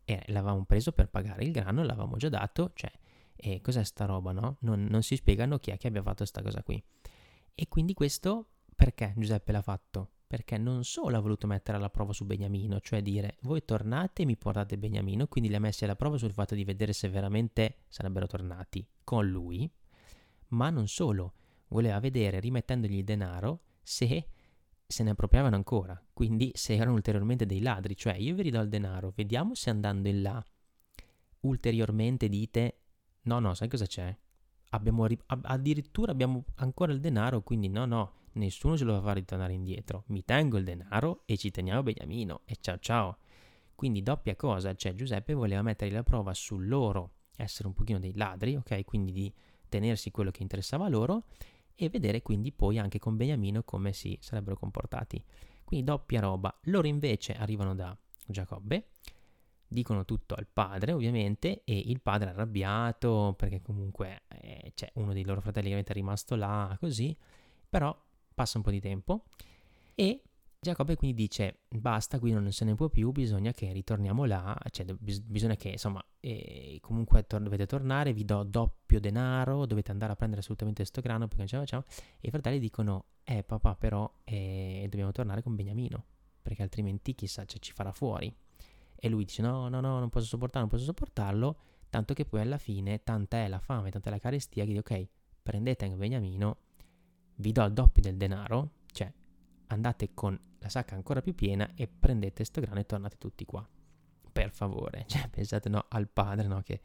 eh, 0.04 0.24
l'avevamo 0.26 0.64
preso 0.64 0.92
per 0.92 1.08
pagare 1.08 1.44
il 1.44 1.52
grano, 1.52 1.84
l'avevamo 1.84 2.16
già 2.16 2.28
dato, 2.28 2.72
cioè, 2.74 2.90
eh, 3.36 3.60
cos'è 3.60 3.84
sta 3.84 4.06
roba, 4.06 4.32
no? 4.32 4.56
Non, 4.60 4.84
non 4.84 5.02
si 5.02 5.14
spiegano 5.14 5.58
chi 5.58 5.70
è 5.70 5.76
che 5.76 5.86
abbia 5.86 6.02
fatto 6.02 6.16
questa 6.16 6.42
cosa 6.42 6.62
qui. 6.62 6.82
E 7.54 7.68
quindi 7.68 7.94
questo, 7.94 8.48
perché 8.78 9.12
Giuseppe 9.16 9.50
l'ha 9.50 9.62
fatto? 9.62 10.10
perché 10.28 10.58
non 10.58 10.84
solo 10.84 11.16
ha 11.16 11.20
voluto 11.20 11.46
mettere 11.46 11.78
alla 11.78 11.88
prova 11.88 12.12
su 12.12 12.26
Beniamino, 12.26 12.80
cioè 12.80 13.00
dire 13.00 13.38
voi 13.40 13.64
tornate 13.64 14.22
e 14.22 14.24
mi 14.26 14.36
portate 14.36 14.76
Beniamino, 14.76 15.26
quindi 15.26 15.48
li 15.48 15.56
ha 15.56 15.58
messi 15.58 15.84
alla 15.84 15.96
prova 15.96 16.18
sul 16.18 16.32
fatto 16.32 16.54
di 16.54 16.64
vedere 16.64 16.92
se 16.92 17.08
veramente 17.08 17.78
sarebbero 17.88 18.26
tornati 18.26 18.86
con 19.02 19.26
lui, 19.26 19.68
ma 20.48 20.68
non 20.68 20.86
solo, 20.86 21.32
voleva 21.68 21.98
vedere, 21.98 22.40
rimettendogli 22.40 22.98
il 22.98 23.04
denaro, 23.04 23.62
se 23.82 24.28
se 24.86 25.02
ne 25.02 25.10
appropriavano 25.10 25.56
ancora, 25.56 25.98
quindi 26.12 26.50
se 26.54 26.74
erano 26.74 26.92
ulteriormente 26.92 27.46
dei 27.46 27.60
ladri, 27.62 27.96
cioè 27.96 28.14
io 28.16 28.34
vi 28.34 28.42
ridò 28.42 28.60
il 28.60 28.68
denaro, 28.68 29.12
vediamo 29.16 29.54
se 29.54 29.70
andando 29.70 30.08
in 30.08 30.20
là 30.20 30.44
ulteriormente 31.40 32.28
dite 32.28 32.80
no 33.22 33.38
no, 33.38 33.54
sai 33.54 33.68
cosa 33.68 33.86
c'è? 33.86 34.14
abbiamo, 34.70 35.06
addirittura 35.26 36.12
abbiamo 36.12 36.44
ancora 36.56 36.92
il 36.92 37.00
denaro, 37.00 37.42
quindi 37.42 37.68
no, 37.68 37.86
no, 37.86 38.12
nessuno 38.32 38.76
ce 38.76 38.84
lo 38.84 38.92
va 38.92 38.98
a 38.98 39.02
far 39.02 39.14
ritornare 39.16 39.52
indietro. 39.52 40.04
Mi 40.08 40.24
tengo 40.24 40.58
il 40.58 40.64
denaro 40.64 41.22
e 41.26 41.36
ci 41.36 41.50
teniamo 41.50 41.82
Beniamino 41.82 42.42
e 42.44 42.56
ciao 42.60 42.78
ciao. 42.78 43.18
Quindi 43.74 44.02
doppia 44.02 44.34
cosa, 44.34 44.74
cioè 44.74 44.94
Giuseppe 44.94 45.34
voleva 45.34 45.62
mettere 45.62 45.90
la 45.90 46.02
prova 46.02 46.34
su 46.34 46.58
loro, 46.58 47.12
essere 47.36 47.68
un 47.68 47.74
pochino 47.74 47.98
dei 47.98 48.14
ladri, 48.14 48.56
ok? 48.56 48.84
Quindi 48.84 49.12
di 49.12 49.32
tenersi 49.68 50.10
quello 50.10 50.30
che 50.30 50.42
interessava 50.42 50.88
loro 50.88 51.26
e 51.74 51.88
vedere 51.88 52.22
quindi 52.22 52.50
poi 52.50 52.78
anche 52.78 52.98
con 52.98 53.16
Beniamino 53.16 53.62
come 53.62 53.92
si 53.92 54.18
sarebbero 54.20 54.56
comportati. 54.56 55.24
Quindi 55.62 55.86
doppia 55.86 56.20
roba. 56.20 56.52
Loro 56.64 56.88
invece 56.88 57.34
arrivano 57.34 57.74
da 57.74 57.96
Giacobbe, 58.26 58.94
dicono 59.68 60.04
tutto 60.04 60.34
al 60.34 60.46
padre 60.50 60.92
ovviamente 60.92 61.62
e 61.64 61.78
il 61.78 62.00
padre 62.00 62.30
è 62.30 62.32
arrabbiato 62.32 63.34
perché 63.36 63.60
comunque 63.60 64.22
eh, 64.40 64.72
c'è 64.74 64.90
uno 64.94 65.12
dei 65.12 65.24
loro 65.24 65.40
fratelli 65.40 65.68
che 65.68 65.78
è 65.78 65.92
rimasto 65.92 66.34
là 66.34 66.74
così, 66.80 67.16
però 67.68 67.96
passa 68.38 68.56
un 68.56 68.62
po' 68.62 68.70
di 68.70 68.78
tempo 68.78 69.24
e 69.96 70.22
Giacobbe 70.60 70.94
quindi 70.96 71.16
dice 71.16 71.62
basta, 71.68 72.20
qui 72.20 72.32
non 72.32 72.50
se 72.52 72.64
ne 72.64 72.74
può 72.74 72.88
più, 72.88 73.10
bisogna 73.10 73.52
che 73.52 73.72
ritorniamo 73.72 74.24
là, 74.24 74.56
cioè 74.70 74.86
bis- 74.86 75.20
bisogna 75.20 75.56
che 75.56 75.70
insomma 75.70 76.04
eh, 76.20 76.78
comunque 76.80 77.26
tor- 77.26 77.42
dovete 77.42 77.66
tornare, 77.66 78.12
vi 78.12 78.24
do 78.24 78.44
doppio 78.44 79.00
denaro, 79.00 79.66
dovete 79.66 79.90
andare 79.90 80.12
a 80.12 80.16
prendere 80.16 80.40
assolutamente 80.40 80.82
questo 80.82 81.00
grano 81.00 81.26
perché 81.26 81.38
non 81.38 81.46
ce 81.46 81.56
la 81.56 81.62
facciamo. 81.62 81.84
E 82.20 82.28
i 82.28 82.30
fratelli 82.30 82.58
dicono 82.60 83.06
eh 83.24 83.42
papà 83.44 83.74
però 83.76 84.10
eh, 84.24 84.86
dobbiamo 84.88 85.12
tornare 85.12 85.42
con 85.42 85.54
Beniamino 85.54 86.04
perché 86.42 86.62
altrimenti 86.62 87.14
chissà 87.14 87.44
cioè, 87.44 87.60
ci 87.60 87.72
farà 87.72 87.92
fuori. 87.92 88.32
E 88.96 89.08
lui 89.08 89.24
dice 89.24 89.42
no 89.42 89.68
no 89.68 89.80
no 89.80 89.98
non 89.98 90.08
posso 90.08 90.26
sopportarlo, 90.26 90.68
non 90.68 90.70
posso 90.70 90.84
sopportarlo, 90.84 91.56
tanto 91.88 92.14
che 92.14 92.24
poi 92.24 92.40
alla 92.40 92.58
fine 92.58 93.02
tanta 93.04 93.38
è 93.38 93.48
la 93.48 93.60
fame, 93.60 93.90
tanta 93.90 94.08
è 94.08 94.12
la 94.12 94.18
carestia 94.18 94.64
che 94.64 94.70
dice 94.70 94.80
ok 94.80 95.08
prendete 95.40 95.84
anche 95.84 95.96
Beniamino, 95.96 96.56
vi 97.38 97.52
do 97.52 97.64
il 97.64 97.72
doppio 97.72 98.02
del 98.02 98.16
denaro, 98.16 98.72
cioè 98.92 99.12
andate 99.68 100.14
con 100.14 100.38
la 100.58 100.68
sacca 100.68 100.94
ancora 100.94 101.20
più 101.20 101.34
piena 101.34 101.70
e 101.74 101.86
prendete 101.88 102.44
sto 102.44 102.60
grano 102.60 102.80
e 102.80 102.86
tornate 102.86 103.16
tutti 103.18 103.44
qua. 103.44 103.66
Per 104.30 104.50
favore, 104.50 105.04
cioè 105.08 105.28
pensate 105.28 105.68
no, 105.68 105.84
al 105.88 106.08
padre, 106.08 106.46
no? 106.46 106.62
Che... 106.62 106.82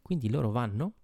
Quindi 0.00 0.28
loro 0.30 0.50
vanno, 0.50 0.94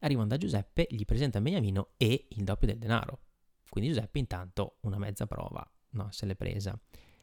arrivano 0.00 0.28
da 0.28 0.36
Giuseppe, 0.36 0.86
gli 0.90 1.04
presentano 1.04 1.44
Beniamino 1.44 1.90
e 1.96 2.26
il 2.30 2.44
doppio 2.44 2.66
del 2.66 2.78
denaro. 2.78 3.20
Quindi 3.68 3.90
Giuseppe 3.90 4.18
intanto 4.18 4.78
una 4.82 4.98
mezza 4.98 5.26
prova, 5.26 5.68
no, 5.90 6.08
se 6.10 6.26
l'è 6.26 6.34
presa. 6.34 6.78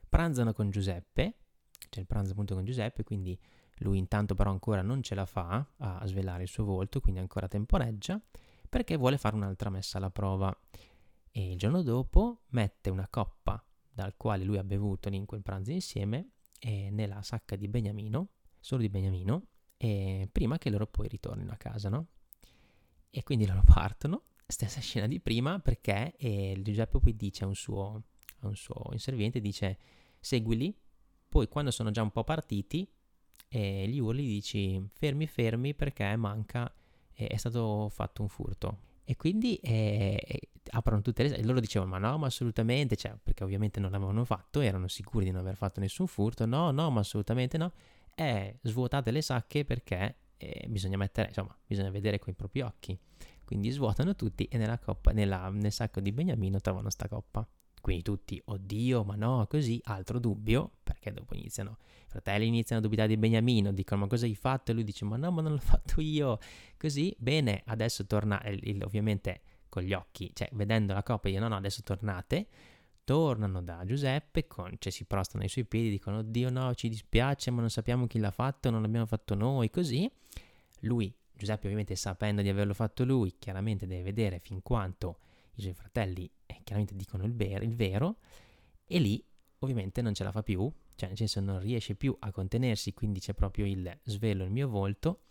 Pranzano 0.08 0.54
con 0.54 0.70
Giuseppe, 0.70 1.38
c'è 1.90 2.00
il 2.00 2.08
pranzo 2.08 2.32
appunto 2.32 2.56
con 2.56 2.66
Giuseppe, 2.66 3.04
quindi 3.04 3.38
lui 3.80 3.98
intanto 3.98 4.36
però 4.36 4.52
ancora 4.52 4.82
non 4.82 5.02
ce 5.02 5.16
la 5.16 5.26
fa 5.26 5.66
a 5.78 6.06
svelare 6.06 6.44
il 6.44 6.50
suo 6.50 6.64
volto, 6.64 7.00
quindi 7.00 7.20
ancora 7.20 7.48
temporeggia, 7.48 8.22
perché 8.70 8.96
vuole 8.96 9.18
fare 9.18 9.36
un'altra 9.36 9.70
messa 9.70 9.98
alla 9.98 10.12
prova. 10.12 10.56
E 11.38 11.52
il 11.52 11.58
giorno 11.58 11.82
dopo 11.82 12.44
mette 12.52 12.90
una 12.90 13.10
coppa 13.10 13.62
dal 13.92 14.16
quale 14.16 14.46
lui 14.46 14.58
ha 14.58 14.64
bevuto 14.64 15.10
in 15.10 15.26
quel 15.26 15.42
pranzo 15.42 15.72
insieme 15.72 16.30
nella 16.62 17.22
sacca 17.24 17.58
di 17.58 17.68
Beniamino, 17.68 18.30
solo 18.58 18.84
di 18.84 18.88
Beniamino, 18.88 19.48
prima 20.32 20.58
che 20.58 20.70
loro 20.70 20.88
poi 20.88 21.10
ritornino 21.10 21.52
a 21.52 21.58
casa, 21.58 21.90
no? 21.90 22.08
E 23.10 23.22
quindi 23.24 23.46
loro 23.46 23.64
partono, 23.68 24.28
stessa 24.48 24.80
scena 24.80 25.08
di 25.08 25.20
prima, 25.20 25.60
perché 25.60 26.16
eh, 26.16 26.58
Giuseppe 26.62 27.00
poi 27.00 27.18
dice 27.18 27.44
a 27.44 27.48
un 27.48 27.56
suo, 27.56 28.04
a 28.40 28.48
un 28.48 28.56
suo 28.56 28.92
inserviente, 28.94 29.42
dice 29.42 29.78
seguili, 30.22 30.74
poi 31.28 31.50
quando 31.50 31.70
sono 31.70 31.92
già 31.92 32.02
un 32.02 32.12
po' 32.12 32.24
partiti, 32.24 32.90
eh, 33.50 33.86
gli 33.90 34.00
urli 34.00 34.26
dici 34.26 34.82
fermi 34.94 35.28
fermi 35.28 35.76
perché 35.76 36.16
manca, 36.16 36.74
è 37.12 37.36
stato 37.36 37.90
fatto 37.90 38.22
un 38.22 38.30
furto. 38.30 38.94
E 39.06 39.16
quindi 39.16 39.56
eh, 39.58 40.50
aprono 40.72 41.02
tutte 41.02 41.24
le... 41.24 41.38
E 41.38 41.44
loro 41.44 41.60
dicevano, 41.60 41.92
ma 41.92 41.98
no, 42.00 42.18
ma 42.18 42.26
assolutamente, 42.26 42.96
cioè, 42.96 43.16
perché 43.22 43.44
ovviamente 43.44 43.80
non 43.80 43.92
l'avevano 43.92 44.26
fatto, 44.26 44.62
erano 44.62 44.88
sicuri 44.88 45.26
di 45.26 45.32
non 45.32 45.42
aver 45.42 45.56
fatto 45.56 45.80
nessun 45.80 46.08
furto, 46.08 46.46
no, 46.46 46.72
no, 46.72 46.90
ma 46.90 47.02
assolutamente 47.02 47.58
no. 47.58 47.72
E 48.16 48.58
svuotate 48.62 49.12
le 49.12 49.22
sacche 49.22 49.64
perché 49.64 50.16
eh, 50.38 50.66
bisogna 50.68 50.98
mettere, 50.98 51.28
insomma, 51.28 51.56
bisogna 51.66 51.92
vedere 51.92 52.20
con 52.20 52.34
i 52.34 52.36
propri 52.36 52.62
occhi. 52.62 52.98
Quindi 53.46 53.70
svuotano 53.70 54.16
tutti 54.16 54.46
e 54.46 54.58
nella 54.58 54.80
coppa, 54.80 55.12
nella, 55.12 55.50
nel 55.50 55.72
sacco 55.72 56.00
di 56.00 56.12
Beniamino 56.12 56.60
trovano 56.60 56.90
sta 56.90 57.08
coppa. 57.08 57.48
Quindi 57.86 58.02
tutti, 58.02 58.42
oddio, 58.44 59.04
ma 59.04 59.14
no, 59.14 59.46
così, 59.48 59.80
altro 59.84 60.18
dubbio, 60.18 60.72
perché 60.82 61.14
dopo 61.14 61.36
iniziano, 61.36 61.78
i 62.08 62.08
fratelli 62.08 62.48
iniziano 62.48 62.82
a 62.82 62.84
dubitare 62.84 63.10
di 63.10 63.16
Beniamino, 63.16 63.72
dicono 63.72 64.02
ma 64.02 64.08
cosa 64.08 64.26
hai 64.26 64.34
fatto? 64.34 64.72
E 64.72 64.74
lui 64.74 64.84
dice 64.84 65.06
ma 65.06 65.18
no, 65.18 65.30
ma 65.30 65.44
non 65.44 65.52
l'ho 65.52 65.60
fatto 65.62 66.02
io. 66.02 66.40
Così, 66.80 67.16
bene, 67.20 67.62
adesso 67.68 68.08
torna, 68.08 68.42
ovviamente 68.82 69.42
con 69.70 69.84
gli 69.84 69.94
occhi, 69.94 70.32
cioè 70.34 70.50
vedendo 70.54 70.94
la 70.94 71.04
coppia, 71.04 71.30
dicono 71.30 71.48
no, 71.48 71.54
no, 71.54 71.60
adesso 71.60 71.84
tornate. 71.84 72.48
Tornano 73.04 73.62
da 73.62 73.84
Giuseppe, 73.86 74.48
con, 74.48 74.74
cioè 74.80 74.92
si 74.92 75.06
prostano 75.06 75.44
ai 75.44 75.50
suoi 75.50 75.66
piedi, 75.66 75.92
dicono 75.92 76.18
oddio 76.18 76.50
no, 76.50 76.74
ci 76.74 76.90
dispiace, 76.90 77.52
ma 77.52 77.60
non 77.60 77.70
sappiamo 77.70 78.08
chi 78.08 78.18
l'ha 78.18 78.32
fatto, 78.32 78.72
non 78.72 78.82
l'abbiamo 78.82 79.06
fatto 79.06 79.36
noi, 79.36 79.70
così. 79.70 80.12
Lui, 80.80 81.14
Giuseppe 81.32 81.66
ovviamente 81.66 81.96
sapendo 81.96 82.42
di 82.42 82.50
averlo 82.50 82.74
fatto 82.74 83.06
lui, 83.06 83.36
chiaramente 83.38 83.86
deve 83.86 84.02
vedere 84.02 84.40
fin 84.40 84.64
quanto 84.64 85.20
i 85.56 85.62
suoi 85.62 85.74
fratelli 85.74 86.30
eh, 86.46 86.62
chiaramente 86.64 86.96
dicono 86.96 87.24
il, 87.24 87.34
ver- 87.34 87.64
il 87.64 87.76
vero 87.76 88.18
e 88.86 89.00
lì 89.00 89.24
ovviamente 89.60 90.02
non 90.02 90.14
ce 90.14 90.24
la 90.24 90.32
fa 90.32 90.44
più, 90.44 90.72
cioè 90.96 91.10
nel 91.10 91.18
senso 91.18 91.40
non 91.40 91.60
riesce 91.60 91.96
più 91.96 92.16
a 92.20 92.32
contenersi, 92.32 92.94
quindi 92.94 93.20
c'è 93.20 93.34
proprio 93.34 93.66
il 93.66 94.00
svelo 94.04 94.44
il 94.44 94.52
mio 94.52 94.68
volto 94.68 95.22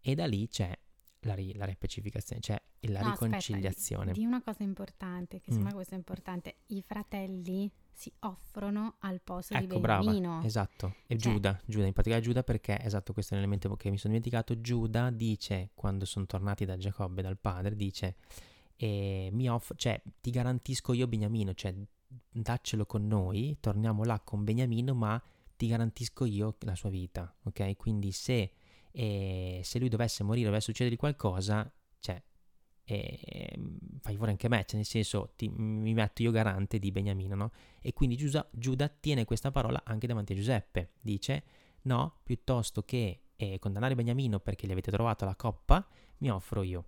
e 0.00 0.14
da 0.14 0.26
lì 0.26 0.48
c'è 0.48 0.76
la, 1.22 1.34
ri- 1.34 1.54
la 1.54 1.64
repecificazione, 1.64 2.40
cioè 2.40 2.62
la 2.82 3.00
no, 3.00 3.10
riconciliazione. 3.10 4.10
Aspetta, 4.10 4.20
di 4.20 4.26
una 4.26 4.42
cosa 4.42 4.62
importante, 4.62 5.40
che 5.40 5.50
mm. 5.50 5.54
sembra 5.54 5.72
questo 5.72 5.94
importante, 5.94 6.56
i 6.66 6.82
fratelli 6.82 7.70
si 7.92 8.12
offrono 8.20 8.96
al 9.00 9.20
posto 9.20 9.54
ecco, 9.54 9.74
di 9.74 9.80
Beniamino. 9.80 10.28
Brava, 10.28 10.46
esatto. 10.46 10.94
E 11.06 11.18
cioè. 11.18 11.32
Giuda, 11.32 11.60
Giuda, 11.64 11.86
in 11.86 11.92
particolare 11.92 12.24
Giuda 12.24 12.44
perché, 12.44 12.80
esatto, 12.80 13.12
questo 13.12 13.34
è 13.34 13.36
un 13.36 13.42
elemento 13.42 13.74
che 13.74 13.90
mi 13.90 13.98
sono 13.98 14.14
dimenticato, 14.14 14.60
Giuda 14.60 15.10
dice, 15.10 15.70
quando 15.74 16.04
sono 16.04 16.26
tornati 16.26 16.64
da 16.64 16.76
Giacobbe, 16.76 17.22
dal 17.22 17.38
padre, 17.38 17.74
dice 17.74 18.16
e 18.80 19.28
mi 19.32 19.50
offro, 19.50 19.74
cioè 19.74 20.00
ti 20.20 20.30
garantisco 20.30 20.92
io 20.92 21.08
Beniamino, 21.08 21.52
cioè 21.52 21.74
daccelo 22.30 22.86
con 22.86 23.08
noi, 23.08 23.56
torniamo 23.58 24.04
là 24.04 24.20
con 24.20 24.44
Beniamino, 24.44 24.94
ma 24.94 25.20
ti 25.56 25.66
garantisco 25.66 26.24
io 26.24 26.54
la 26.60 26.76
sua 26.76 26.88
vita, 26.88 27.34
ok? 27.42 27.76
Quindi 27.76 28.12
se, 28.12 28.52
eh, 28.92 29.60
se 29.64 29.78
lui 29.80 29.88
dovesse 29.88 30.22
morire, 30.22 30.46
dovesse 30.46 30.70
succedere 30.70 30.94
qualcosa, 30.94 31.68
cioè, 31.98 32.22
eh, 32.84 33.58
fai 34.00 34.14
fuori 34.14 34.30
anche 34.30 34.48
me, 34.48 34.64
cioè 34.64 34.76
nel 34.76 34.86
senso 34.86 35.32
ti, 35.34 35.48
mi 35.48 35.92
metto 35.92 36.22
io 36.22 36.30
garante 36.30 36.78
di 36.78 36.92
Beniamino, 36.92 37.34
no? 37.34 37.50
E 37.80 37.92
quindi 37.92 38.16
Giuda, 38.16 38.48
Giuda 38.52 38.86
tiene 38.88 39.24
questa 39.24 39.50
parola 39.50 39.82
anche 39.84 40.06
davanti 40.06 40.34
a 40.34 40.36
Giuseppe, 40.36 40.92
dice 41.00 41.42
no, 41.82 42.20
piuttosto 42.22 42.84
che 42.84 43.22
eh, 43.34 43.58
condannare 43.58 43.96
Beniamino 43.96 44.38
perché 44.38 44.68
gli 44.68 44.72
avete 44.72 44.92
trovato 44.92 45.24
la 45.24 45.34
coppa, 45.34 45.84
mi 46.18 46.30
offro 46.30 46.62
io. 46.62 46.84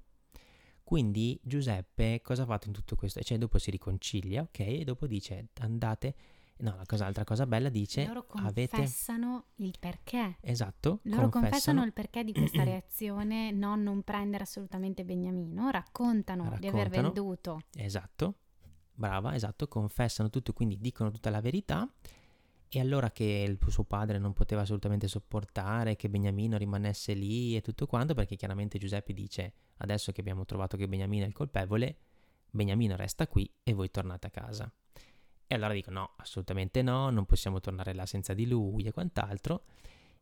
Quindi 0.91 1.39
Giuseppe 1.41 2.21
cosa 2.21 2.43
ha 2.43 2.47
fatto 2.47 2.67
in 2.67 2.73
tutto 2.73 2.97
questo? 2.97 3.21
Cioè 3.21 3.39
dopo 3.39 3.59
si 3.59 3.71
riconcilia, 3.71 4.43
ok? 4.43 4.59
E 4.59 4.83
dopo 4.83 5.07
dice 5.07 5.51
andate... 5.61 6.17
No, 6.57 6.75
la 6.75 6.83
cosa, 6.85 7.07
altra 7.07 7.23
cosa 7.23 7.47
bella 7.47 7.69
dice... 7.69 8.05
Loro 8.07 8.27
confessano 8.27 9.47
avete... 9.53 9.69
il 9.69 9.77
perché. 9.79 10.39
Esatto. 10.41 10.99
Loro 11.05 11.29
confessano... 11.29 11.31
confessano 11.31 11.85
il 11.85 11.93
perché 11.93 12.25
di 12.25 12.33
questa 12.33 12.65
reazione, 12.67 13.53
no, 13.53 13.77
non 13.77 14.03
prendere 14.03 14.43
assolutamente 14.43 15.05
Beniamino, 15.05 15.71
raccontano, 15.71 16.43
raccontano 16.43 16.59
di 16.59 16.67
aver 16.67 16.89
venduto. 16.89 17.61
Esatto, 17.77 18.39
brava, 18.93 19.37
esatto, 19.37 19.69
confessano 19.69 20.29
tutto, 20.29 20.53
quindi 20.53 20.81
dicono 20.81 21.13
tutta 21.13 21.31
la 21.31 21.41
verità 21.41 21.89
e 22.79 22.81
allora 22.81 23.11
che 23.11 23.59
suo 23.69 23.85
padre 23.85 24.19
non 24.19 24.33
poteva 24.33 24.63
assolutamente 24.63 25.09
sopportare 25.09 25.97
che 25.97 26.09
Beniamino 26.09 26.57
rimanesse 26.57 27.15
lì 27.15 27.57
e 27.57 27.63
tutto 27.63 27.87
quanto, 27.87 28.15
perché 28.15 28.37
chiaramente 28.37 28.79
Giuseppe 28.79 29.13
dice 29.13 29.53
adesso 29.79 30.13
che 30.13 30.21
abbiamo 30.21 30.45
trovato 30.45 30.77
che 30.77 30.87
Beniamino 30.87 31.25
è 31.25 31.27
il 31.27 31.33
colpevole, 31.33 31.97
Beniamino 32.49 32.95
resta 32.95 33.27
qui 33.27 33.51
e 33.63 33.73
voi 33.73 33.91
tornate 33.91 34.29
a 34.29 34.31
casa. 34.31 34.73
E 35.47 35.55
allora 35.57 35.73
dico 35.73 35.91
no, 35.91 36.13
assolutamente 36.17 36.81
no, 36.83 37.11
non 37.11 37.27
possiamo 37.27 37.59
tornare 37.59 37.93
là 37.93 38.07
senza 38.07 38.35
di 38.35 38.47
lui 38.47 38.85
e 38.85 38.93
quant'altro. 38.93 39.65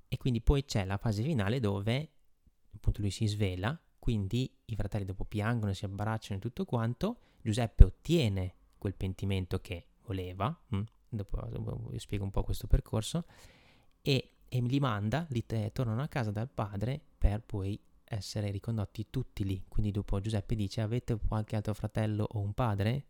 E 0.09 0.17
quindi 0.17 0.41
poi 0.41 0.65
c'è 0.65 0.87
la 0.87 0.97
fase 0.97 1.23
finale 1.23 1.61
dove 1.61 2.13
appunto 2.75 3.03
lui 3.03 3.11
si 3.11 3.27
svela, 3.27 3.79
quindi 3.99 4.51
i 4.65 4.75
fratelli 4.75 5.05
dopo 5.05 5.27
piangono, 5.27 5.75
si 5.75 5.85
abbracciano 5.85 6.39
e 6.39 6.43
tutto 6.43 6.65
quanto, 6.65 7.19
Giuseppe 7.43 7.85
ottiene 7.85 8.55
quel 8.79 8.95
pentimento 8.95 9.61
che 9.61 9.89
voleva, 10.05 10.59
hm? 10.69 10.83
Dopo, 11.09 11.89
vi 11.91 11.99
spiego 11.99 12.25
un 12.25 12.31
po' 12.31 12.43
questo 12.43 12.67
percorso, 12.67 13.25
e, 14.03 14.37
e 14.49 14.61
li 14.61 14.81
manda, 14.81 15.27
li 15.31 15.45
te, 15.45 15.71
tornano 15.73 16.03
a 16.03 16.09
casa 16.09 16.31
dal 16.31 16.49
padre 16.49 17.01
per 17.19 17.43
poi 17.43 17.79
essere 18.05 18.51
ricondotti 18.51 19.09
tutti 19.11 19.45
lì. 19.45 19.65
Quindi 19.69 19.91
dopo 19.91 20.21
Giuseppe 20.21 20.55
dice 20.55 20.81
avete 20.81 21.19
qualche 21.19 21.57
altro 21.57 21.75
fratello 21.75 22.27
o 22.33 22.39
un 22.41 22.55
padre? 22.55 23.07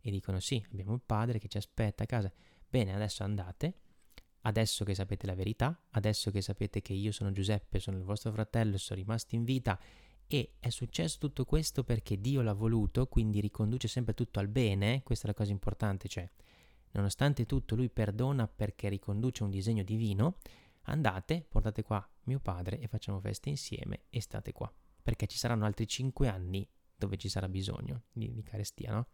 E 0.00 0.10
dicono 0.10 0.40
sì, 0.40 0.64
abbiamo 0.72 0.94
il 0.94 1.02
padre 1.04 1.38
che 1.38 1.48
ci 1.48 1.56
aspetta 1.56 2.04
a 2.04 2.06
casa. 2.06 2.32
Bene, 2.68 2.94
adesso 2.94 3.22
andate. 3.22 3.74
Adesso 4.42 4.84
che 4.84 4.94
sapete 4.94 5.26
la 5.26 5.34
verità, 5.34 5.78
adesso 5.90 6.30
che 6.30 6.40
sapete 6.40 6.80
che 6.80 6.94
io 6.94 7.12
sono 7.12 7.30
Giuseppe, 7.30 7.78
sono 7.78 7.98
il 7.98 8.04
vostro 8.04 8.32
fratello, 8.32 8.78
sono 8.78 8.98
rimasto 8.98 9.34
in 9.34 9.44
vita 9.44 9.78
E 10.26 10.54
è 10.60 10.70
successo 10.70 11.18
tutto 11.18 11.44
questo 11.44 11.84
perché 11.84 12.18
Dio 12.20 12.40
l'ha 12.40 12.54
voluto, 12.54 13.06
quindi 13.06 13.40
riconduce 13.40 13.88
sempre 13.88 14.14
tutto 14.14 14.38
al 14.38 14.48
bene, 14.48 15.02
questa 15.02 15.24
è 15.26 15.28
la 15.28 15.34
cosa 15.34 15.50
importante, 15.50 16.08
cioè 16.08 16.30
nonostante 16.92 17.46
tutto 17.46 17.74
lui 17.74 17.90
perdona 17.90 18.46
perché 18.48 18.88
riconduce 18.88 19.42
un 19.42 19.50
disegno 19.50 19.82
divino, 19.82 20.38
andate, 20.82 21.44
portate 21.48 21.82
qua 21.82 22.06
mio 22.24 22.40
padre 22.40 22.78
e 22.78 22.86
facciamo 22.88 23.20
festa 23.20 23.48
insieme 23.48 24.04
e 24.10 24.20
state 24.20 24.52
qua, 24.52 24.72
perché 25.02 25.26
ci 25.26 25.38
saranno 25.38 25.64
altri 25.64 25.86
cinque 25.86 26.28
anni 26.28 26.68
dove 26.96 27.16
ci 27.16 27.28
sarà 27.28 27.48
bisogno 27.48 28.04
di, 28.12 28.32
di 28.32 28.42
carestia, 28.42 28.92
no? 28.92 29.08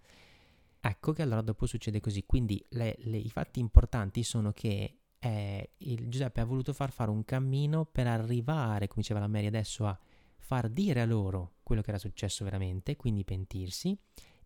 Ecco 0.81 1.13
che 1.13 1.23
allora 1.23 1.41
dopo 1.41 1.67
succede 1.67 2.01
così, 2.01 2.25
quindi 2.27 2.65
le, 2.71 2.97
le, 3.01 3.17
i 3.17 3.31
fatti 3.31 3.59
importanti 3.59 4.23
sono 4.23 4.53
che 4.53 5.01
eh, 5.19 5.71
il 5.79 6.09
Giuseppe 6.09 6.41
ha 6.41 6.45
voluto 6.45 6.73
far 6.73 6.93
fare 6.93 7.11
un 7.11 7.25
cammino 7.25 7.85
per 7.87 8.07
arrivare, 8.07 8.87
come 8.87 9.01
diceva 9.01 9.21
la 9.21 9.27
Mary 9.27 9.47
adesso, 9.47 9.87
a 9.87 9.99
far 10.39 10.69
dire 10.69 11.01
a 11.01 11.05
loro 11.05 11.57
quello 11.63 11.83
che 11.83 11.91
era 11.91 11.99
successo 11.99 12.45
veramente, 12.45 12.95
quindi 12.95 13.25
pentirsi, 13.25 13.99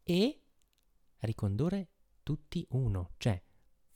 e 0.03 0.43
ricondurre 1.19 1.89
tutti 2.23 2.67
uno, 2.71 3.11
cioè 3.19 3.41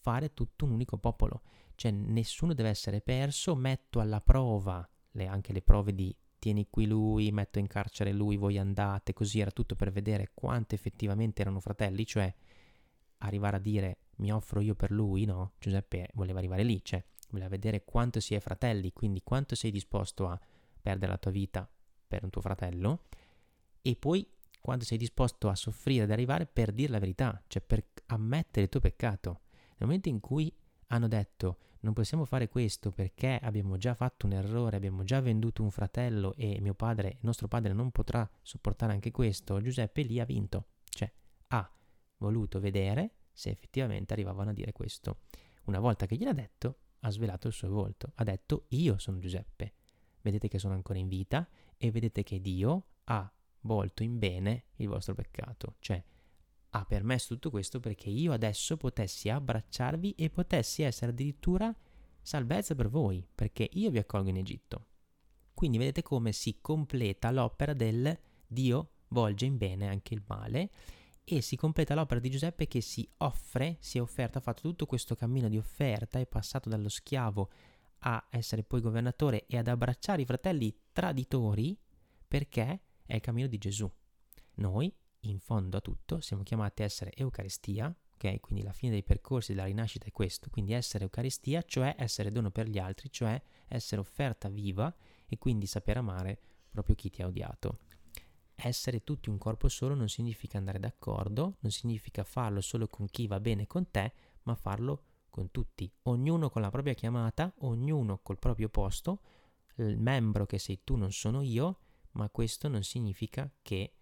fare 0.00 0.34
tutto 0.34 0.64
un 0.64 0.72
unico 0.72 0.98
popolo, 0.98 1.42
cioè 1.74 1.90
nessuno 1.90 2.54
deve 2.54 2.68
essere 2.68 3.00
perso, 3.00 3.54
metto 3.54 4.00
alla 4.00 4.20
prova 4.20 4.88
le, 5.12 5.26
anche 5.26 5.52
le 5.52 5.62
prove 5.62 5.94
di 5.94 6.14
tieni 6.38 6.68
qui 6.68 6.86
lui, 6.86 7.32
metto 7.32 7.58
in 7.58 7.66
carcere 7.66 8.12
lui, 8.12 8.36
voi 8.36 8.58
andate, 8.58 9.14
così 9.14 9.40
era 9.40 9.50
tutto 9.50 9.74
per 9.74 9.90
vedere 9.90 10.30
quanto 10.34 10.74
effettivamente 10.74 11.40
erano 11.40 11.60
fratelli, 11.60 12.04
cioè 12.04 12.32
arrivare 13.18 13.56
a 13.56 13.60
dire 13.60 13.98
mi 14.16 14.30
offro 14.30 14.60
io 14.60 14.74
per 14.74 14.90
lui, 14.90 15.24
no? 15.24 15.52
Giuseppe 15.58 16.10
voleva 16.14 16.38
arrivare 16.38 16.62
lì, 16.62 16.84
cioè 16.84 17.02
voleva 17.30 17.48
vedere 17.48 17.84
quanto 17.84 18.20
si 18.20 18.34
è 18.34 18.40
fratelli, 18.40 18.92
quindi 18.92 19.22
quanto 19.22 19.54
sei 19.54 19.70
disposto 19.70 20.28
a 20.28 20.38
perdere 20.80 21.12
la 21.12 21.18
tua 21.18 21.30
vita 21.30 21.68
per 22.06 22.24
un 22.24 22.30
tuo 22.30 22.42
fratello 22.42 23.04
e 23.80 23.96
poi 23.96 24.26
quando 24.64 24.84
sei 24.86 24.96
disposto 24.96 25.50
a 25.50 25.54
soffrire 25.54 26.04
ad 26.04 26.10
arrivare 26.10 26.46
per 26.46 26.72
dire 26.72 26.90
la 26.90 26.98
verità, 26.98 27.38
cioè 27.48 27.60
per 27.60 27.84
ammettere 28.06 28.62
il 28.62 28.70
tuo 28.70 28.80
peccato. 28.80 29.42
Nel 29.76 29.80
momento 29.80 30.08
in 30.08 30.20
cui 30.20 30.50
hanno 30.86 31.06
detto 31.06 31.58
non 31.80 31.92
possiamo 31.92 32.24
fare 32.24 32.48
questo 32.48 32.90
perché 32.90 33.38
abbiamo 33.42 33.76
già 33.76 33.92
fatto 33.92 34.24
un 34.24 34.32
errore, 34.32 34.76
abbiamo 34.76 35.04
già 35.04 35.20
venduto 35.20 35.62
un 35.62 35.70
fratello 35.70 36.32
e 36.36 36.62
mio 36.62 36.72
padre, 36.72 37.18
nostro 37.20 37.46
padre 37.46 37.74
non 37.74 37.90
potrà 37.90 38.26
sopportare 38.40 38.94
anche 38.94 39.10
questo, 39.10 39.60
Giuseppe 39.60 40.00
lì 40.00 40.18
ha 40.18 40.24
vinto, 40.24 40.68
cioè 40.84 41.12
ha 41.48 41.70
voluto 42.16 42.58
vedere 42.58 43.16
se 43.34 43.50
effettivamente 43.50 44.14
arrivavano 44.14 44.48
a 44.48 44.54
dire 44.54 44.72
questo. 44.72 45.18
Una 45.64 45.78
volta 45.78 46.06
che 46.06 46.16
gliel'ha 46.16 46.32
detto, 46.32 46.78
ha 47.00 47.10
svelato 47.10 47.48
il 47.48 47.52
suo 47.52 47.68
volto, 47.68 48.12
ha 48.14 48.24
detto 48.24 48.64
io 48.68 48.96
sono 48.96 49.18
Giuseppe, 49.18 49.74
vedete 50.22 50.48
che 50.48 50.58
sono 50.58 50.72
ancora 50.72 50.98
in 50.98 51.08
vita 51.08 51.46
e 51.76 51.90
vedete 51.90 52.22
che 52.22 52.40
Dio 52.40 52.86
ha 53.04 53.30
volto 53.64 54.02
in 54.02 54.18
bene 54.18 54.66
il 54.76 54.88
vostro 54.88 55.14
peccato, 55.14 55.76
cioè 55.80 56.02
ha 56.76 56.84
permesso 56.84 57.34
tutto 57.34 57.50
questo 57.50 57.78
perché 57.78 58.08
io 58.08 58.32
adesso 58.32 58.76
potessi 58.76 59.28
abbracciarvi 59.28 60.12
e 60.12 60.30
potessi 60.30 60.82
essere 60.82 61.12
addirittura 61.12 61.74
salvezza 62.20 62.74
per 62.74 62.88
voi, 62.88 63.26
perché 63.32 63.68
io 63.74 63.90
vi 63.90 63.98
accolgo 63.98 64.30
in 64.30 64.38
Egitto. 64.38 64.86
Quindi 65.54 65.78
vedete 65.78 66.02
come 66.02 66.32
si 66.32 66.58
completa 66.60 67.30
l'opera 67.30 67.74
del 67.74 68.18
Dio 68.46 68.90
volge 69.08 69.46
in 69.46 69.56
bene 69.56 69.88
anche 69.88 70.14
il 70.14 70.22
male 70.26 70.70
e 71.22 71.40
si 71.40 71.56
completa 71.56 71.94
l'opera 71.94 72.20
di 72.20 72.28
Giuseppe 72.28 72.66
che 72.66 72.80
si 72.80 73.08
offre, 73.18 73.76
si 73.80 73.98
è 73.98 74.00
offerto, 74.00 74.38
ha 74.38 74.40
fatto 74.40 74.62
tutto 74.62 74.84
questo 74.84 75.14
cammino 75.14 75.48
di 75.48 75.56
offerta, 75.56 76.18
è 76.18 76.26
passato 76.26 76.68
dallo 76.68 76.88
schiavo 76.88 77.50
a 78.00 78.26
essere 78.30 78.64
poi 78.64 78.80
governatore 78.80 79.46
e 79.46 79.56
ad 79.56 79.68
abbracciare 79.68 80.22
i 80.22 80.26
fratelli 80.26 80.76
traditori 80.92 81.78
perché 82.26 82.80
è 83.06 83.14
il 83.14 83.20
cammino 83.20 83.46
di 83.46 83.58
Gesù. 83.58 83.90
Noi, 84.56 84.94
in 85.20 85.38
fondo 85.38 85.76
a 85.76 85.80
tutto, 85.80 86.20
siamo 86.20 86.42
chiamati 86.42 86.82
a 86.82 86.84
essere 86.84 87.12
Eucaristia, 87.14 87.94
ok? 88.14 88.40
Quindi 88.40 88.62
la 88.62 88.72
fine 88.72 88.92
dei 88.92 89.02
percorsi 89.02 89.52
della 89.52 89.66
rinascita 89.66 90.06
è 90.06 90.10
questo, 90.10 90.50
quindi 90.50 90.72
essere 90.72 91.04
Eucaristia, 91.04 91.62
cioè 91.62 91.94
essere 91.98 92.30
dono 92.30 92.50
per 92.50 92.68
gli 92.68 92.78
altri, 92.78 93.10
cioè 93.10 93.40
essere 93.68 94.00
offerta 94.00 94.48
viva 94.48 94.94
e 95.26 95.38
quindi 95.38 95.66
saper 95.66 95.98
amare 95.98 96.40
proprio 96.70 96.94
chi 96.94 97.10
ti 97.10 97.22
ha 97.22 97.26
odiato. 97.26 97.78
Essere 98.56 99.02
tutti 99.02 99.30
un 99.30 99.38
corpo 99.38 99.68
solo 99.68 99.94
non 99.94 100.08
significa 100.08 100.58
andare 100.58 100.78
d'accordo, 100.78 101.56
non 101.60 101.72
significa 101.72 102.22
farlo 102.22 102.60
solo 102.60 102.86
con 102.86 103.06
chi 103.06 103.26
va 103.26 103.40
bene 103.40 103.66
con 103.66 103.90
te, 103.90 104.12
ma 104.42 104.54
farlo 104.54 105.02
con 105.28 105.50
tutti, 105.50 105.90
ognuno 106.02 106.48
con 106.48 106.62
la 106.62 106.70
propria 106.70 106.94
chiamata, 106.94 107.52
ognuno 107.58 108.20
col 108.22 108.38
proprio 108.38 108.68
posto, 108.68 109.20
il 109.76 109.98
membro 109.98 110.46
che 110.46 110.58
sei 110.58 110.84
tu 110.84 110.94
non 110.94 111.10
sono 111.10 111.42
io, 111.42 111.80
ma 112.14 112.28
questo 112.30 112.68
non 112.68 112.82
significa 112.82 113.50
che 113.62 113.92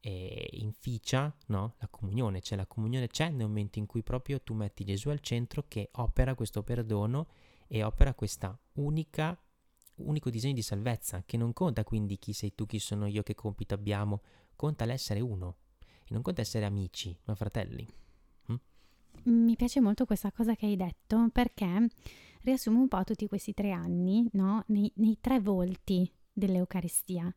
eh, 0.00 0.48
inficia 0.52 1.34
no? 1.46 1.74
la 1.78 1.88
comunione, 1.88 2.40
cioè 2.40 2.56
la 2.56 2.66
comunione 2.66 3.08
c'è 3.08 3.30
nel 3.30 3.46
momento 3.46 3.78
in 3.78 3.86
cui 3.86 4.02
proprio 4.02 4.40
tu 4.40 4.54
metti 4.54 4.84
Gesù 4.84 5.08
al 5.08 5.20
centro 5.20 5.64
che 5.68 5.90
opera 5.92 6.34
questo 6.34 6.62
perdono 6.62 7.28
e 7.66 7.82
opera 7.82 8.14
questa 8.14 8.58
unica 8.74 9.38
unico 10.02 10.30
disegno 10.30 10.54
di 10.54 10.62
salvezza, 10.62 11.22
che 11.24 11.36
non 11.36 11.52
conta 11.52 11.84
quindi 11.84 12.18
chi 12.18 12.32
sei 12.32 12.54
tu, 12.54 12.66
chi 12.66 12.78
sono 12.78 13.06
io, 13.06 13.22
che 13.22 13.34
compito 13.34 13.74
abbiamo, 13.74 14.22
conta 14.56 14.84
l'essere 14.84 15.20
uno. 15.20 15.56
E 16.04 16.12
non 16.12 16.22
conta 16.22 16.40
essere 16.40 16.64
amici, 16.64 17.16
ma 17.24 17.34
fratelli. 17.34 17.86
Hm? 18.46 18.54
Mi 19.24 19.56
piace 19.56 19.80
molto 19.80 20.04
questa 20.04 20.32
cosa 20.32 20.54
che 20.54 20.66
hai 20.66 20.76
detto 20.76 21.28
perché 21.32 21.88
riassume 22.42 22.78
un 22.78 22.88
po' 22.88 23.04
tutti 23.04 23.28
questi 23.28 23.52
tre 23.52 23.72
anni, 23.72 24.28
no? 24.32 24.64
nei, 24.68 24.90
nei 24.96 25.18
tre 25.20 25.40
volti 25.40 26.10
dell'Eucaristia. 26.32 27.34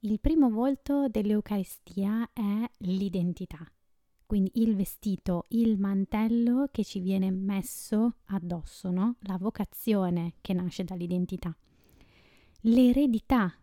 Il 0.00 0.20
primo 0.20 0.50
volto 0.50 1.08
dell'Eucaristia 1.08 2.30
è 2.32 2.68
l'identità, 2.78 3.70
quindi 4.26 4.50
il 4.54 4.74
vestito, 4.74 5.44
il 5.48 5.78
mantello 5.78 6.68
che 6.72 6.84
ci 6.84 7.00
viene 7.00 7.30
messo 7.30 8.16
addosso, 8.26 8.90
no? 8.90 9.16
la 9.20 9.36
vocazione 9.36 10.34
che 10.40 10.54
nasce 10.54 10.84
dall'identità. 10.84 11.56
L'eredità, 12.62 13.54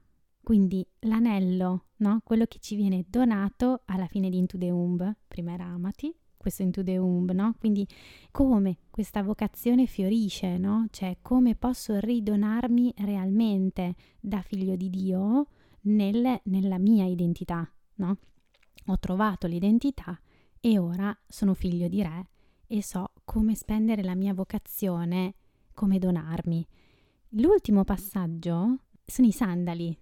quindi 0.41 0.85
l'anello, 0.99 1.87
no? 1.97 2.21
quello 2.23 2.45
che 2.45 2.59
ci 2.59 2.75
viene 2.75 3.05
donato 3.07 3.81
alla 3.85 4.07
fine 4.07 4.29
di 4.29 4.37
Into 4.37 4.57
the 4.57 4.69
Umb, 4.69 5.15
prima 5.27 5.53
era 5.53 5.65
Amati, 5.65 6.15
questo 6.39 6.61
Into 6.61 6.83
the 6.83 6.97
Umb, 6.97 7.31
no? 7.31 7.53
Quindi 7.59 7.85
come 8.31 8.77
questa 8.89 9.21
vocazione 9.21 9.85
fiorisce, 9.85 10.57
no? 10.57 10.87
Cioè 10.89 11.17
come 11.21 11.55
posso 11.55 11.99
ridonarmi 11.99 12.93
realmente 12.99 13.95
da 14.21 14.41
figlio 14.41 14.77
di 14.77 14.89
Dio 14.89 15.47
nel, 15.81 16.39
nella 16.43 16.79
mia 16.79 17.05
identità, 17.05 17.69
no? 17.95 18.17
Ho 18.85 18.97
trovato 18.97 19.47
l'identità 19.47 20.17
e 20.61 20.79
ora 20.79 21.15
sono 21.27 21.53
figlio 21.53 21.89
di 21.89 22.01
re 22.01 22.29
e 22.67 22.81
so 22.81 23.11
come 23.25 23.53
spendere 23.53 24.01
la 24.01 24.15
mia 24.15 24.33
vocazione, 24.33 25.35
come 25.73 25.99
donarmi. 25.99 26.65
L'ultimo 27.33 27.83
passaggio 27.83 28.77
sono 29.05 29.27
i 29.27 29.31
sandali, 29.31 29.95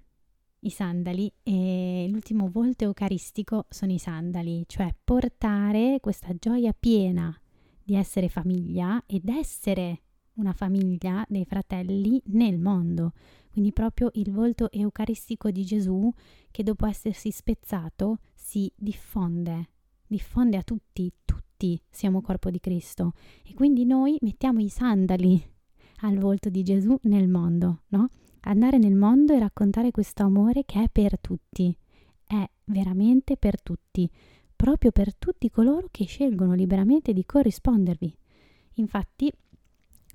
i 0.67 0.69
sandali 0.69 1.31
e 1.43 2.07
l'ultimo 2.09 2.49
volto 2.49 2.83
eucaristico 2.83 3.65
sono 3.69 3.93
i 3.93 3.97
sandali, 3.97 4.63
cioè 4.67 4.93
portare 5.03 5.99
questa 6.01 6.33
gioia 6.37 6.73
piena 6.77 7.35
di 7.81 7.95
essere 7.95 8.27
famiglia 8.27 9.01
ed 9.05 9.29
essere 9.29 10.01
una 10.33 10.51
famiglia 10.51 11.25
dei 11.29 11.45
fratelli 11.45 12.21
nel 12.25 12.59
mondo. 12.59 13.13
Quindi 13.49 13.71
proprio 13.71 14.09
il 14.13 14.31
volto 14.31 14.69
eucaristico 14.69 15.51
di 15.51 15.63
Gesù 15.63 16.11
che 16.51 16.63
dopo 16.63 16.85
essersi 16.85 17.31
spezzato 17.31 18.19
si 18.35 18.71
diffonde, 18.75 19.69
diffonde 20.05 20.57
a 20.57 20.63
tutti, 20.63 21.11
tutti 21.23 21.81
siamo 21.89 22.21
corpo 22.21 22.51
di 22.51 22.59
Cristo 22.59 23.13
e 23.43 23.53
quindi 23.53 23.85
noi 23.85 24.17
mettiamo 24.21 24.59
i 24.59 24.69
sandali 24.69 25.41
al 26.01 26.17
volto 26.17 26.49
di 26.49 26.61
Gesù 26.61 26.95
nel 27.03 27.27
mondo, 27.27 27.83
no? 27.87 28.09
Andare 28.49 28.77
nel 28.77 28.95
mondo 28.95 29.33
e 29.33 29.39
raccontare 29.39 29.91
questo 29.91 30.23
amore 30.23 30.63
che 30.65 30.83
è 30.83 30.89
per 30.89 31.19
tutti, 31.19 31.75
è 32.25 32.49
veramente 32.65 33.37
per 33.37 33.61
tutti, 33.61 34.09
proprio 34.55 34.91
per 34.91 35.15
tutti 35.15 35.49
coloro 35.49 35.87
che 35.91 36.05
scelgono 36.05 36.53
liberamente 36.53 37.13
di 37.13 37.25
corrispondervi. 37.25 38.15
Infatti, 38.75 39.31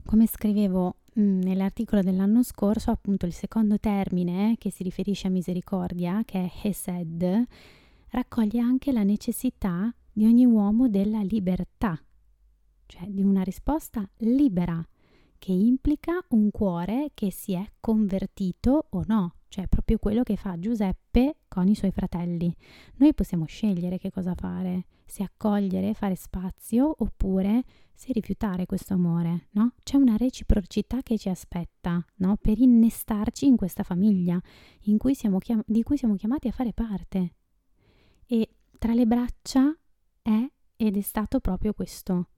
come 0.05 0.27
scrivevo 0.27 0.97
mm, 1.19 1.41
nell'articolo 1.41 2.03
dell'anno 2.03 2.43
scorso, 2.43 2.91
appunto 2.91 3.27
il 3.27 3.33
secondo 3.33 3.79
termine 3.79 4.57
che 4.59 4.71
si 4.71 4.83
riferisce 4.83 5.27
a 5.27 5.31
misericordia, 5.31 6.23
che 6.25 6.45
è 6.45 6.51
Hesed, 6.63 7.47
raccoglie 8.09 8.61
anche 8.61 8.93
la 8.93 9.03
necessità 9.03 9.95
di 10.11 10.27
ogni 10.27 10.45
uomo 10.45 10.89
della 10.89 11.23
libertà, 11.23 11.99
cioè 12.87 13.07
di 13.09 13.23
una 13.23 13.43
risposta 13.43 14.09
libera 14.19 14.85
che 15.43 15.51
implica 15.51 16.25
un 16.29 16.53
cuore 16.53 17.11
che 17.15 17.33
si 17.33 17.53
è 17.53 17.69
convertito 17.81 18.87
o 18.91 19.03
no, 19.09 19.39
cioè 19.49 19.67
proprio 19.67 19.99
quello 19.99 20.23
che 20.23 20.37
fa 20.37 20.57
Giuseppe 20.57 21.39
con 21.49 21.67
i 21.67 21.75
suoi 21.75 21.91
fratelli. 21.91 22.55
Noi 22.99 23.13
possiamo 23.13 23.45
scegliere 23.47 23.99
che 23.99 24.13
cosa 24.13 24.37
fare, 24.37 24.85
se 25.05 25.25
accogliere, 25.25 25.95
fare 25.95 26.15
spazio 26.15 26.95
oppure 26.97 27.65
se 27.93 28.13
rifiutare 28.13 28.67
questo 28.67 28.95
amore, 28.95 29.49
no? 29.55 29.73
C'è 29.83 29.97
una 29.97 30.17
reciprocità 30.17 31.03
che 31.03 31.19
ci 31.19 31.29
aspetta, 31.29 32.05
no? 32.19 32.37
Per 32.41 32.61
innestarci 32.61 33.45
in 33.45 33.57
questa 33.57 33.83
famiglia 33.83 34.41
in 34.83 34.97
cui 34.97 35.17
chiam- 35.17 35.65
di 35.67 35.83
cui 35.83 35.97
siamo 35.97 36.15
chiamati 36.15 36.47
a 36.47 36.53
fare 36.53 36.73
parte. 36.73 37.35
E 38.27 38.49
tra 38.79 38.95
le 38.95 39.07
braccia 39.07 39.77
è 40.23 40.49
ed 40.77 40.97
è 40.97 41.01
stato 41.01 41.41
proprio 41.41 41.73
questo. 41.73 42.29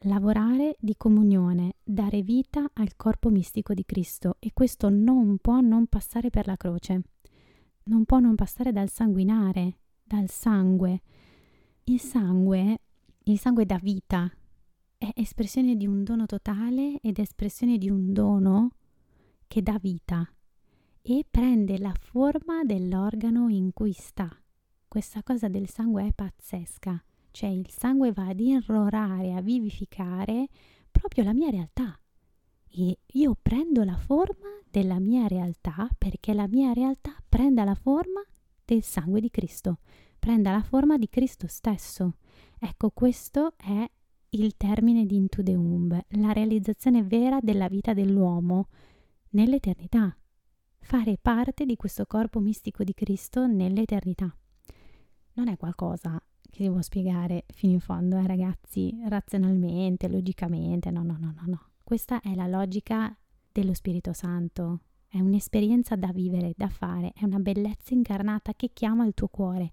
Lavorare 0.00 0.76
di 0.78 0.94
comunione, 0.96 1.76
dare 1.82 2.22
vita 2.22 2.70
al 2.74 2.96
corpo 2.96 3.30
mistico 3.30 3.72
di 3.74 3.84
Cristo 3.84 4.36
e 4.38 4.52
questo 4.52 4.88
non 4.88 5.38
può 5.38 5.60
non 5.60 5.86
passare 5.86 6.30
per 6.30 6.46
la 6.46 6.56
croce, 6.56 7.02
non 7.84 8.04
può 8.04 8.18
non 8.18 8.34
passare 8.34 8.72
dal 8.72 8.90
sanguinare, 8.90 9.78
dal 10.04 10.28
sangue. 10.28 11.00
Il 11.84 11.98
sangue, 11.98 12.78
il 13.24 13.38
sangue 13.38 13.64
dà 13.64 13.78
vita, 13.82 14.30
è 14.98 15.10
espressione 15.14 15.76
di 15.76 15.86
un 15.86 16.04
dono 16.04 16.26
totale 16.26 17.00
ed 17.00 17.18
espressione 17.18 17.78
di 17.78 17.88
un 17.88 18.12
dono 18.12 18.72
che 19.46 19.62
dà 19.62 19.78
vita 19.80 20.28
e 21.02 21.24
prende 21.28 21.78
la 21.78 21.94
forma 21.98 22.64
dell'organo 22.64 23.48
in 23.48 23.72
cui 23.72 23.92
sta. 23.92 24.28
Questa 24.86 25.22
cosa 25.22 25.48
del 25.48 25.68
sangue 25.68 26.06
è 26.08 26.12
pazzesca, 26.12 27.02
cioè 27.36 27.50
il 27.50 27.68
sangue 27.68 28.12
va 28.12 28.28
ad 28.28 28.40
irrorare, 28.40 29.34
a 29.34 29.42
vivificare 29.42 30.48
proprio 30.90 31.22
la 31.22 31.34
mia 31.34 31.50
realtà. 31.50 32.00
E 32.66 33.00
io 33.04 33.36
prendo 33.40 33.84
la 33.84 33.98
forma 33.98 34.48
della 34.70 34.98
mia 34.98 35.26
realtà 35.26 35.86
perché 35.98 36.32
la 36.32 36.48
mia 36.48 36.72
realtà 36.72 37.14
prenda 37.28 37.62
la 37.64 37.74
forma 37.74 38.22
del 38.64 38.82
sangue 38.82 39.20
di 39.20 39.28
Cristo, 39.28 39.80
prenda 40.18 40.50
la 40.50 40.62
forma 40.62 40.96
di 40.96 41.10
Cristo 41.10 41.46
stesso. 41.46 42.14
Ecco, 42.58 42.88
questo 42.88 43.52
è 43.58 43.86
il 44.30 44.56
termine 44.56 45.04
di 45.04 45.16
Into 45.16 45.42
the 45.42 45.54
Womb, 45.54 45.94
la 46.12 46.32
realizzazione 46.32 47.02
vera 47.02 47.38
della 47.42 47.68
vita 47.68 47.92
dell'uomo 47.92 48.68
nell'eternità, 49.32 50.16
fare 50.78 51.18
parte 51.20 51.66
di 51.66 51.76
questo 51.76 52.06
corpo 52.06 52.40
mistico 52.40 52.82
di 52.82 52.94
Cristo 52.94 53.46
nell'eternità. 53.46 54.34
Non 55.34 55.48
è 55.48 55.58
qualcosa 55.58 56.18
che 56.56 56.70
può 56.70 56.80
spiegare 56.80 57.44
fino 57.52 57.74
in 57.74 57.80
fondo, 57.80 58.16
eh, 58.16 58.26
ragazzi, 58.26 58.98
razionalmente, 59.08 60.08
logicamente, 60.08 60.90
no, 60.90 61.02
no, 61.02 61.16
no, 61.18 61.34
no, 61.36 61.42
no. 61.44 61.60
Questa 61.84 62.22
è 62.22 62.34
la 62.34 62.46
logica 62.46 63.14
dello 63.52 63.74
Spirito 63.74 64.14
Santo, 64.14 64.80
è 65.06 65.20
un'esperienza 65.20 65.96
da 65.96 66.12
vivere, 66.12 66.54
da 66.56 66.68
fare, 66.68 67.12
è 67.14 67.24
una 67.24 67.38
bellezza 67.40 67.92
incarnata 67.92 68.54
che 68.54 68.70
chiama 68.72 69.04
il 69.04 69.12
tuo 69.12 69.28
cuore. 69.28 69.70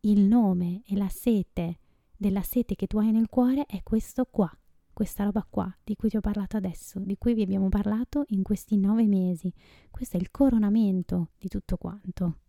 Il 0.00 0.20
nome 0.20 0.82
e 0.86 0.96
la 0.96 1.08
sete 1.08 1.78
della 2.14 2.42
sete 2.42 2.74
che 2.74 2.86
tu 2.86 2.98
hai 2.98 3.10
nel 3.10 3.28
cuore 3.28 3.64
è 3.64 3.82
questo 3.82 4.26
qua, 4.26 4.50
questa 4.92 5.24
roba 5.24 5.46
qua 5.48 5.74
di 5.82 5.96
cui 5.96 6.10
ti 6.10 6.18
ho 6.18 6.20
parlato 6.20 6.58
adesso, 6.58 7.00
di 7.00 7.16
cui 7.16 7.32
vi 7.32 7.42
abbiamo 7.42 7.70
parlato 7.70 8.24
in 8.28 8.42
questi 8.42 8.76
nove 8.76 9.06
mesi. 9.06 9.50
Questo 9.90 10.18
è 10.18 10.20
il 10.20 10.30
coronamento 10.30 11.30
di 11.38 11.48
tutto 11.48 11.78
quanto. 11.78 12.40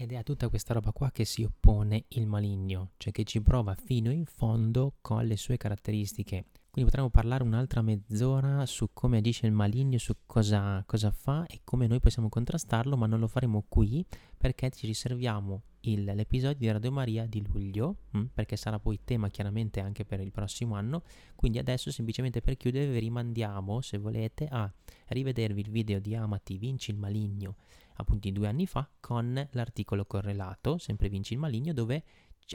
Ed 0.00 0.12
è 0.12 0.14
a 0.14 0.22
tutta 0.22 0.48
questa 0.48 0.74
roba 0.74 0.92
qua 0.92 1.10
che 1.10 1.24
si 1.24 1.42
oppone 1.42 2.04
il 2.10 2.24
maligno, 2.24 2.92
cioè 2.98 3.12
che 3.12 3.24
ci 3.24 3.42
prova 3.42 3.74
fino 3.74 4.12
in 4.12 4.26
fondo 4.26 4.94
con 5.00 5.26
le 5.26 5.36
sue 5.36 5.56
caratteristiche. 5.56 6.44
Quindi 6.70 6.88
potremmo 6.88 7.10
parlare 7.10 7.42
un'altra 7.42 7.82
mezz'ora 7.82 8.64
su 8.64 8.90
come 8.92 9.18
agisce 9.18 9.46
il 9.46 9.52
maligno, 9.52 9.98
su 9.98 10.14
cosa, 10.24 10.84
cosa 10.86 11.10
fa 11.10 11.46
e 11.46 11.62
come 11.64 11.88
noi 11.88 11.98
possiamo 11.98 12.28
contrastarlo, 12.28 12.96
ma 12.96 13.06
non 13.06 13.18
lo 13.18 13.26
faremo 13.26 13.64
qui 13.68 14.06
perché 14.36 14.70
ci 14.70 14.86
riserviamo 14.86 15.62
il, 15.80 16.04
l'episodio 16.04 16.58
di 16.58 16.70
Radio 16.70 16.92
Maria 16.92 17.26
di 17.26 17.44
luglio, 17.44 17.96
mh, 18.10 18.18
mm, 18.18 18.24
perché 18.34 18.54
sarà 18.54 18.78
poi 18.78 19.00
tema 19.02 19.28
chiaramente 19.30 19.80
anche 19.80 20.04
per 20.04 20.20
il 20.20 20.30
prossimo 20.30 20.76
anno. 20.76 21.02
Quindi 21.34 21.58
adesso 21.58 21.90
semplicemente 21.90 22.40
per 22.40 22.56
chiudere 22.56 22.86
vi 22.86 23.00
rimandiamo, 23.00 23.80
se 23.80 23.98
volete, 23.98 24.46
a 24.48 24.72
rivedervi 25.08 25.60
il 25.60 25.70
video 25.70 25.98
di 25.98 26.14
Amati 26.14 26.56
Vinci 26.56 26.92
il 26.92 26.98
Maligno, 26.98 27.56
appunto 28.00 28.30
due 28.30 28.48
anni 28.48 28.66
fa, 28.66 28.88
con 29.00 29.48
l'articolo 29.52 30.04
correlato, 30.04 30.78
sempre 30.78 31.08
Vinci 31.08 31.34
il 31.34 31.38
Maligno, 31.38 31.72
dove 31.72 32.04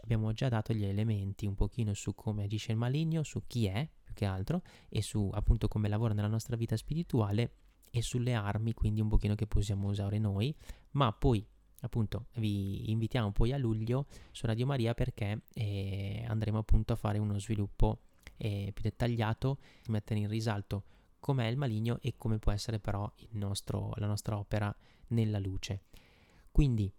abbiamo 0.01 0.32
già 0.34 0.49
dato 0.49 0.73
gli 0.73 0.86
elementi 0.86 1.45
un 1.45 1.56
pochino 1.56 1.93
su 1.93 2.15
come 2.15 2.43
agisce 2.43 2.71
il 2.71 2.77
maligno, 2.77 3.23
su 3.23 3.43
chi 3.45 3.67
è 3.67 3.88
più 4.03 4.13
che 4.13 4.25
altro 4.25 4.62
e 4.89 5.01
su 5.01 5.29
appunto 5.34 5.67
come 5.67 5.88
lavora 5.88 6.13
nella 6.13 6.27
nostra 6.27 6.56
vita 6.56 6.75
spirituale 6.75 7.58
e 7.91 8.01
sulle 8.01 8.34
armi 8.34 8.73
quindi 8.73 9.01
un 9.01 9.10
pochino 9.10 9.36
che 9.36 9.45
possiamo 9.45 9.89
usare 9.89 10.17
noi. 10.17 10.56
Ma 10.91 11.12
poi 11.12 11.45
appunto 11.82 12.27
vi 12.36 12.89
invitiamo 12.91 13.32
poi 13.32 13.51
a 13.51 13.58
luglio 13.58 14.08
su 14.32 14.45
Radio 14.45 14.65
Maria 14.65 14.93
perché 14.93 15.43
eh, 15.53 16.23
andremo 16.27 16.58
appunto 16.58 16.93
a 16.93 16.95
fare 16.95 17.19
uno 17.19 17.38
sviluppo 17.38 18.03
eh, 18.38 18.71
più 18.73 18.84
dettagliato, 18.84 19.60
mettere 19.88 20.21
in 20.21 20.27
risalto 20.27 20.84
com'è 21.23 21.45
il 21.45 21.55
maligno 21.55 21.99
e 22.01 22.15
come 22.17 22.38
può 22.38 22.51
essere 22.51 22.81
però 22.81 23.09
nostro, 23.31 23.93
la 23.95 24.07
nostra 24.07 24.38
opera 24.38 24.75
nella 25.07 25.39
luce. 25.39 25.83
Quindi 26.51 26.93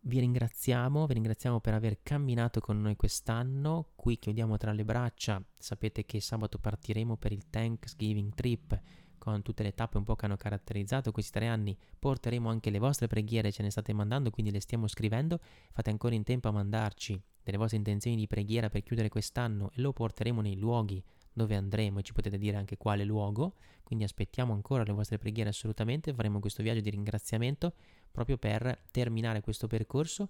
vi 0.00 0.18
ringraziamo, 0.18 1.06
vi 1.06 1.14
ringraziamo 1.14 1.60
per 1.60 1.72
aver 1.72 2.02
camminato 2.02 2.60
con 2.60 2.78
noi 2.78 2.94
quest'anno. 2.94 3.92
Qui 3.96 4.18
chiudiamo 4.18 4.58
tra 4.58 4.72
le 4.72 4.84
braccia. 4.84 5.42
Sapete 5.58 6.04
che 6.04 6.20
sabato 6.20 6.58
partiremo 6.58 7.16
per 7.16 7.32
il 7.32 7.48
Thanksgiving 7.48 8.34
trip 8.34 8.78
con 9.16 9.40
tutte 9.40 9.62
le 9.62 9.72
tappe 9.72 9.96
un 9.96 10.04
po' 10.04 10.14
che 10.14 10.26
hanno 10.26 10.36
caratterizzato 10.36 11.10
questi 11.10 11.32
tre 11.32 11.46
anni. 11.46 11.74
Porteremo 11.98 12.50
anche 12.50 12.68
le 12.68 12.78
vostre 12.78 13.06
preghiere, 13.06 13.50
ce 13.50 13.62
ne 13.62 13.70
state 13.70 13.94
mandando, 13.94 14.28
quindi 14.30 14.52
le 14.52 14.60
stiamo 14.60 14.88
scrivendo. 14.88 15.40
Fate 15.72 15.88
ancora 15.88 16.14
in 16.14 16.24
tempo 16.24 16.48
a 16.48 16.52
mandarci 16.52 17.18
delle 17.42 17.56
vostre 17.56 17.78
intenzioni 17.78 18.16
di 18.16 18.26
preghiera 18.26 18.68
per 18.68 18.82
chiudere 18.82 19.08
quest'anno 19.08 19.70
e 19.72 19.80
lo 19.80 19.94
porteremo 19.94 20.42
nei 20.42 20.58
luoghi 20.58 21.02
dove 21.40 21.56
andremo 21.56 21.98
e 21.98 22.02
ci 22.02 22.12
potete 22.12 22.38
dire 22.38 22.56
anche 22.56 22.76
quale 22.76 23.04
luogo. 23.04 23.54
Quindi 23.82 24.04
aspettiamo 24.04 24.52
ancora 24.52 24.84
le 24.84 24.92
vostre 24.92 25.18
preghiere 25.18 25.50
assolutamente. 25.50 26.14
Faremo 26.14 26.38
questo 26.38 26.62
viaggio 26.62 26.80
di 26.80 26.90
ringraziamento 26.90 27.74
proprio 28.10 28.38
per 28.38 28.84
terminare 28.90 29.40
questo 29.40 29.66
percorso 29.66 30.28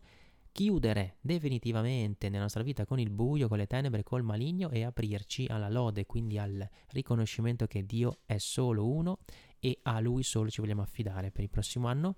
chiudere 0.52 1.16
definitivamente 1.20 2.28
nella 2.28 2.42
nostra 2.42 2.62
vita 2.62 2.84
con 2.84 2.98
il 2.98 3.10
buio, 3.10 3.48
con 3.48 3.58
le 3.58 3.66
tenebre, 3.66 4.02
col 4.02 4.22
maligno 4.22 4.70
e 4.70 4.82
aprirci 4.84 5.46
alla 5.48 5.68
lode, 5.68 6.06
quindi 6.06 6.38
al 6.38 6.68
riconoscimento 6.88 7.66
che 7.66 7.86
Dio 7.86 8.18
è 8.26 8.38
solo 8.38 8.88
uno 8.88 9.18
e 9.58 9.78
a 9.82 10.00
Lui 10.00 10.22
solo 10.22 10.50
ci 10.50 10.60
vogliamo 10.60 10.82
affidare 10.82 11.30
per 11.30 11.44
il 11.44 11.50
prossimo 11.50 11.88
anno. 11.88 12.16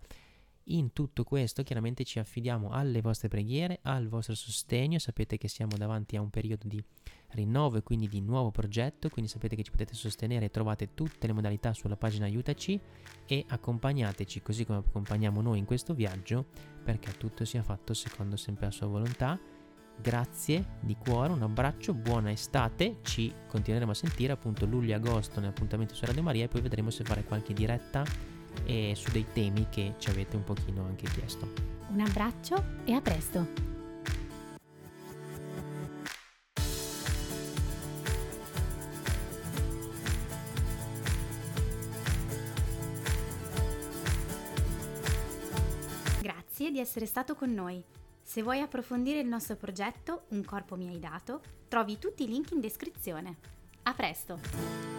In 0.67 0.93
tutto 0.93 1.25
questo 1.25 1.65
chiaramente 1.65 2.05
ci 2.05 2.21
affidiamo 2.21 2.71
alle 2.71 3.01
vostre 3.01 3.29
preghiere, 3.29 3.81
al 3.83 4.07
vostro 4.07 4.35
sostegno, 4.35 4.99
sapete 5.01 5.37
che 5.37 5.49
siamo 5.49 5.77
davanti 5.77 6.17
a 6.17 6.21
un 6.21 6.31
periodo 6.31 6.69
di 6.69 6.83
rinnovo 7.31 7.79
e 7.79 7.83
quindi 7.83 8.07
di 8.07 8.21
nuovo 8.21 8.51
progetto, 8.53 9.09
quindi 9.09 9.31
sapete 9.31 9.57
che 9.57 9.65
ci 9.65 9.73
potete 9.73 9.95
sostenere, 9.95 10.51
trovate 10.51 10.95
tutte 10.95 11.27
le 11.27 11.33
modalità 11.33 11.73
sulla 11.73 11.97
pagina 11.97 12.27
aiutaci 12.27 12.79
e 13.27 13.45
accompagnateci 13.49 14.41
così 14.41 14.65
come 14.65 14.79
accompagniamo 14.79 15.41
noi 15.41 15.59
in 15.59 15.65
questo 15.65 15.95
viaggio 15.95 16.47
perché 16.85 17.17
tutto 17.17 17.45
sia 17.45 17.63
fatto 17.63 17.93
secondo 17.93 18.37
sempre 18.37 18.67
la 18.67 18.73
sua 18.73 18.87
volontà. 18.87 19.41
Grazie 20.01 20.79
di 20.81 20.97
cuore, 20.97 21.33
un 21.33 21.43
abbraccio, 21.43 21.93
buona 21.93 22.31
estate, 22.31 22.99
ci 23.03 23.33
continueremo 23.49 23.91
a 23.91 23.95
sentire 23.95 24.33
appunto 24.33 24.65
luglio 24.65 24.93
e 24.93 24.95
agosto 24.95 25.41
nell'appuntamento 25.41 25.95
su 25.95 26.05
Radio 26.05 26.23
Maria 26.23 26.45
e 26.45 26.49
poi 26.49 26.61
vedremo 26.61 26.91
se 26.91 27.05
fare 27.05 27.25
qualche 27.25 27.53
diretta 27.53 28.05
e 28.65 28.93
su 28.97 29.11
dei 29.11 29.27
temi 29.33 29.69
che 29.71 29.95
ci 29.99 30.11
avete 30.11 30.37
un 30.37 30.45
pochino 30.45 30.85
anche 30.85 31.07
chiesto. 31.07 31.53
Un 31.89 32.01
abbraccio 32.01 32.63
e 32.85 32.93
a 32.93 33.01
presto! 33.01 33.71
di 46.73 46.81
essere 46.81 47.07
stato 47.07 47.37
con 47.37 47.53
noi. 47.53 47.85
Se 48.23 48.43
vuoi 48.43 48.61
approfondire 48.61 49.21
il 49.21 49.29
nostro 49.29 49.57
progetto 49.57 50.25
Un 50.29 50.43
corpo 50.43 50.77
mi 50.77 50.89
hai 50.89 50.99
dato, 50.99 51.43
trovi 51.69 51.99
tutti 51.99 52.25
i 52.25 52.29
link 52.29 52.51
in 52.51 52.61
descrizione. 52.61 53.37
A 53.83 53.95
presto! 53.95 54.92